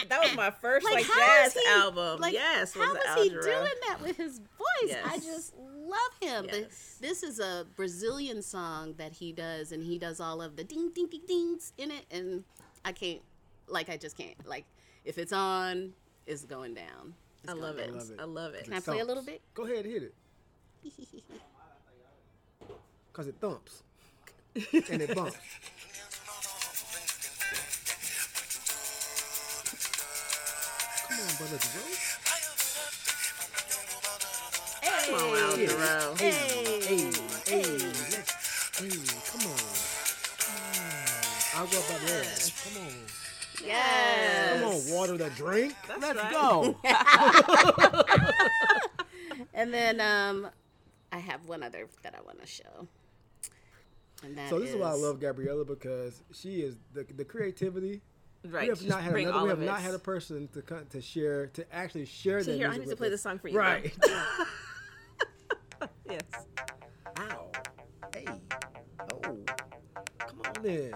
that 0.08 0.20
was 0.22 0.36
my 0.36 0.50
first 0.50 0.84
like, 0.84 1.04
how 1.04 1.42
jazz 1.42 1.54
he- 1.54 1.60
album. 1.70 2.20
Like, 2.20 2.34
yes. 2.34 2.72
how 2.74 2.80
was 2.92 2.98
was 3.16 3.22
he 3.24 3.30
doing 3.30 3.74
that 3.88 3.98
with 4.00 4.16
his 4.16 4.38
voice? 4.38 4.96
I 5.04 5.16
just 5.18 5.54
love 5.56 5.98
him. 6.20 6.46
But 6.48 6.60
Yes. 6.60 6.98
this 7.00 7.22
is 7.22 7.40
a 7.40 7.66
Brazilian 7.74 8.42
song 8.42 8.94
that 8.98 9.12
he 9.14 9.32
does, 9.32 9.72
and 9.72 9.82
he 9.82 9.98
does 9.98 10.20
all 10.20 10.40
of 10.40 10.56
the 10.56 10.64
ding 10.64 10.90
ding 10.94 11.06
ding 11.08 11.22
dings 11.26 11.72
in 11.78 11.90
it, 11.90 12.04
and 12.10 12.44
I 12.84 12.92
can't, 12.92 13.22
like, 13.68 13.88
I 13.88 13.96
just 13.96 14.16
can't. 14.16 14.34
Like, 14.46 14.64
if 15.04 15.18
it's 15.18 15.32
on, 15.32 15.92
it's 16.26 16.44
going 16.44 16.74
down. 16.74 17.14
It's 17.48 17.52
I 17.52 17.56
love 17.62 17.78
it. 17.78 17.94
love 17.94 18.10
it. 18.10 18.20
I 18.20 18.24
love 18.24 18.54
it. 18.54 18.64
Can 18.64 18.72
I 18.72 18.80
play 18.80 18.98
a 18.98 19.04
little 19.04 19.22
bit? 19.22 19.40
Go 19.54 19.64
ahead, 19.66 19.84
and 19.84 19.92
hit 19.94 20.02
it. 20.02 20.14
Cause 23.12 23.28
it 23.28 23.36
thumps 23.40 23.82
and 24.90 25.00
it 25.00 25.14
bumps. 25.14 25.36
Come 31.06 31.20
on, 31.20 31.36
brother 31.38 31.58
Jerome. 31.62 31.96
Come 35.06 35.14
on, 35.14 35.38
Al 35.38 35.58
Yeah. 35.58 35.68
Jarreau. 35.68 36.18
Hey, 36.18 36.32
hey, 36.32 36.98
hey, 37.46 37.62
hey, 37.62 37.70
come 38.74 38.88
on. 38.90 39.06
Come 39.30 39.46
on. 39.46 39.58
I'll 41.54 41.66
go 41.66 41.78
about 41.78 42.00
there. 42.06 42.24
Come 42.64 42.82
on. 42.82 43.25
Yes. 43.64 44.60
Come 44.62 44.70
on, 44.70 44.98
water 44.98 45.16
the 45.16 45.30
drink. 45.30 45.74
That's 45.88 46.02
Let's 46.02 46.18
right. 46.18 46.32
go. 46.32 46.76
And 49.54 49.72
then 49.72 50.00
um, 50.00 50.48
I 51.12 51.18
have 51.18 51.46
one 51.46 51.62
other 51.62 51.88
that 52.02 52.14
I 52.14 52.20
want 52.20 52.40
to 52.40 52.46
show. 52.46 52.86
And 54.22 54.36
that 54.36 54.50
so 54.50 54.58
this 54.60 54.70
is 54.70 54.76
why 54.76 54.90
I 54.90 54.94
love 54.94 55.18
Gabriella 55.20 55.64
because 55.64 56.22
she 56.32 56.60
is 56.60 56.76
the 56.92 57.04
the 57.16 57.24
creativity. 57.24 58.02
Right. 58.44 58.62
we 58.62 58.68
have 58.68 58.78
just 58.78 58.88
not 58.88 59.02
had 59.02 59.14
another, 59.14 59.42
we 59.42 59.48
have 59.48 59.58
not 59.60 59.80
had 59.80 59.94
a 59.94 59.98
person 59.98 60.48
to 60.52 60.62
to 60.90 61.00
share 61.00 61.46
to 61.48 61.74
actually 61.74 62.04
share 62.04 62.40
See 62.42 62.52
their 62.52 62.56
here, 62.58 62.66
I 62.66 62.70
music 62.70 62.86
need 62.86 62.90
to 62.92 62.96
play 62.96 63.08
us. 63.08 63.12
this 63.12 63.22
song 63.22 63.38
for 63.38 63.48
you. 63.48 63.58
Right. 63.58 63.92
Yes. 66.08 66.22
Ow. 67.18 67.50
Hey. 68.14 68.26
Oh. 69.00 69.20
Come 70.18 70.40
on 70.44 70.62
then. 70.62 70.92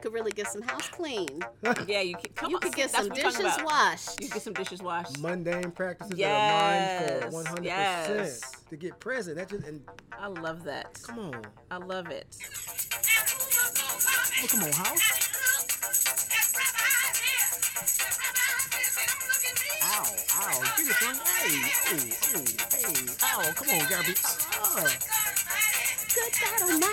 I 0.00 0.02
mean, 0.02 0.06
you 0.06 0.10
could 0.10 0.14
really 0.14 0.32
get 0.32 0.46
some 0.48 0.62
house 0.62 0.88
clean. 0.88 1.40
Yeah, 1.86 2.00
you 2.00 2.14
can. 2.16 2.32
Come 2.34 2.50
You 2.50 2.56
on, 2.56 2.60
could 2.62 2.74
get 2.74 2.90
that's 2.92 3.06
some 3.06 3.08
what 3.10 3.18
we're 3.18 3.30
talking 3.30 3.44
dishes 3.46 3.64
washed. 3.64 4.20
You 4.20 4.28
can 4.28 4.34
get 4.34 4.42
some 4.42 4.52
dishes 4.54 4.82
washed. 4.82 5.18
Mundane 5.18 5.70
practices 5.72 6.12
Yes, 6.16 7.00
that 7.00 7.10
are 7.10 7.20
mindful, 7.20 7.32
one 7.38 7.46
hundred 7.46 7.64
yes. 7.64 8.06
percent 8.06 8.70
to 8.70 8.76
get 8.76 8.98
present. 9.00 9.36
That 9.36 9.48
just 9.48 9.64
and 9.66 9.82
I 10.18 10.28
love 10.28 10.64
that. 10.64 11.00
come 11.02 11.18
on. 11.18 11.42
I 11.70 11.76
love 11.78 12.08
it. 12.10 12.26
Oh, 14.42 14.46
come 14.48 14.62
on, 14.64 14.72
house. 14.72 15.26
Ow, 19.82 20.04
ow, 20.34 20.62
get 20.76 20.86
it 20.86 20.94
from 20.94 21.16
hey, 21.16 21.72
oh, 21.86 21.98
oh, 22.34 22.44
hey, 22.76 22.96
ow, 23.22 23.52
come 23.54 23.68
on, 23.70 23.88
Gabby. 23.88 24.14
Ah, 24.24 24.96
Good 26.14 26.32
God 26.40 26.62
Almighty. 26.62 26.88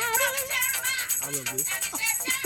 I 1.24 1.32
love 1.32 1.50
this. 1.52 2.37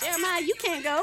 Jeremiah, 0.00 0.42
you 0.42 0.54
can't 0.58 0.84
go. 0.84 1.02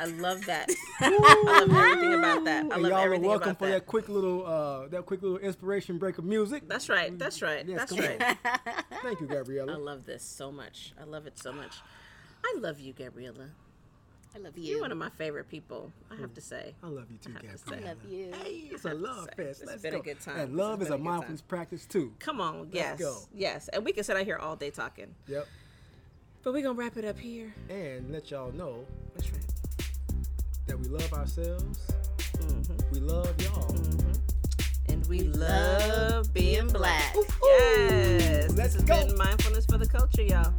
I 0.00 0.04
love 0.04 0.44
that. 0.46 0.70
I 1.00 1.64
love 1.66 1.72
everything 1.74 2.14
about 2.14 2.44
that. 2.44 2.66
I 2.70 2.74
And 2.74 2.82
love 2.82 2.92
y'all 2.92 3.02
are 3.12 3.18
welcome 3.18 3.56
for 3.56 3.66
that. 3.66 3.72
that 3.72 3.86
quick 3.86 4.08
little 4.08 4.46
uh, 4.46 4.86
that 4.88 5.06
quick 5.06 5.22
little 5.22 5.38
inspiration 5.38 5.98
break 5.98 6.18
of 6.18 6.24
music. 6.24 6.68
That's 6.68 6.88
right. 6.88 7.18
That's 7.18 7.42
right. 7.42 7.66
Yes, 7.66 7.78
That's 7.78 7.92
come 7.92 8.04
on. 8.04 8.18
right. 8.20 8.84
Thank 9.02 9.20
you, 9.20 9.26
Gabriella. 9.26 9.72
I 9.72 9.76
love 9.76 10.04
this 10.06 10.22
so 10.22 10.52
much. 10.52 10.92
I 11.00 11.04
love 11.04 11.26
it 11.26 11.36
so 11.38 11.52
much. 11.52 11.80
I 12.44 12.54
love 12.60 12.78
you, 12.78 12.92
Gabriella. 12.92 13.48
I 14.36 14.38
love 14.38 14.56
you. 14.56 14.70
You're 14.72 14.82
one 14.82 14.92
of 14.92 14.98
my 14.98 15.08
favorite 15.10 15.48
people. 15.48 15.90
I 16.12 16.16
have 16.20 16.32
to 16.34 16.40
say. 16.40 16.74
I 16.82 16.86
love 16.86 17.10
you 17.10 17.18
too, 17.18 17.32
have 17.32 17.64
to. 17.64 17.74
I 17.74 17.88
love 17.88 17.96
you. 18.08 18.30
Hey, 18.44 18.68
it's 18.70 18.84
a 18.84 18.94
love 18.94 19.28
fest. 19.36 19.62
it's 19.62 19.64
Let's 19.66 19.82
been 19.82 19.94
a 19.94 20.00
good 20.00 20.20
time. 20.20 20.38
And 20.38 20.56
love 20.56 20.80
is 20.80 20.90
a 20.90 20.92
a 20.92 20.96
good 20.96 21.02
time. 21.04 21.12
mindfulness 21.12 21.40
practice 21.40 21.86
too. 21.86 22.12
Come 22.20 22.40
on. 22.40 22.68
Yes. 22.70 23.00
go. 23.00 23.18
Yes. 23.34 23.66
And 23.72 23.84
we 23.84 23.90
can 23.92 24.04
sit 24.04 24.16
out 24.16 24.24
here 24.24 24.36
all 24.36 24.54
day 24.54 24.70
talking. 24.70 25.14
Yep. 25.26 25.48
But 26.42 26.52
we're 26.54 26.62
going 26.62 26.76
to 26.76 26.82
wrap 26.82 26.96
it 26.96 27.04
up 27.04 27.18
here. 27.18 27.52
And 27.68 28.10
let 28.12 28.30
y'all 28.30 28.52
know 28.52 28.86
That's 29.14 29.30
right. 29.30 29.42
that 30.66 30.78
we 30.78 30.86
love 30.88 31.12
ourselves. 31.12 31.78
Mm-hmm. 32.38 32.92
We 32.92 33.00
love 33.00 33.34
y'all. 33.42 33.74
And 34.88 35.06
we, 35.08 35.18
We 35.22 35.28
love 35.28 35.88
love 35.88 36.34
being 36.34 36.68
black. 36.68 37.12
black. 37.12 37.26
Yes. 37.42 38.56
Let's 38.56 38.74
this 38.74 38.74
has 38.74 38.84
go. 38.84 39.06
been 39.06 39.16
Mindfulness 39.18 39.66
for 39.66 39.78
the 39.78 39.86
Culture, 39.86 40.22
y'all. 40.22 40.52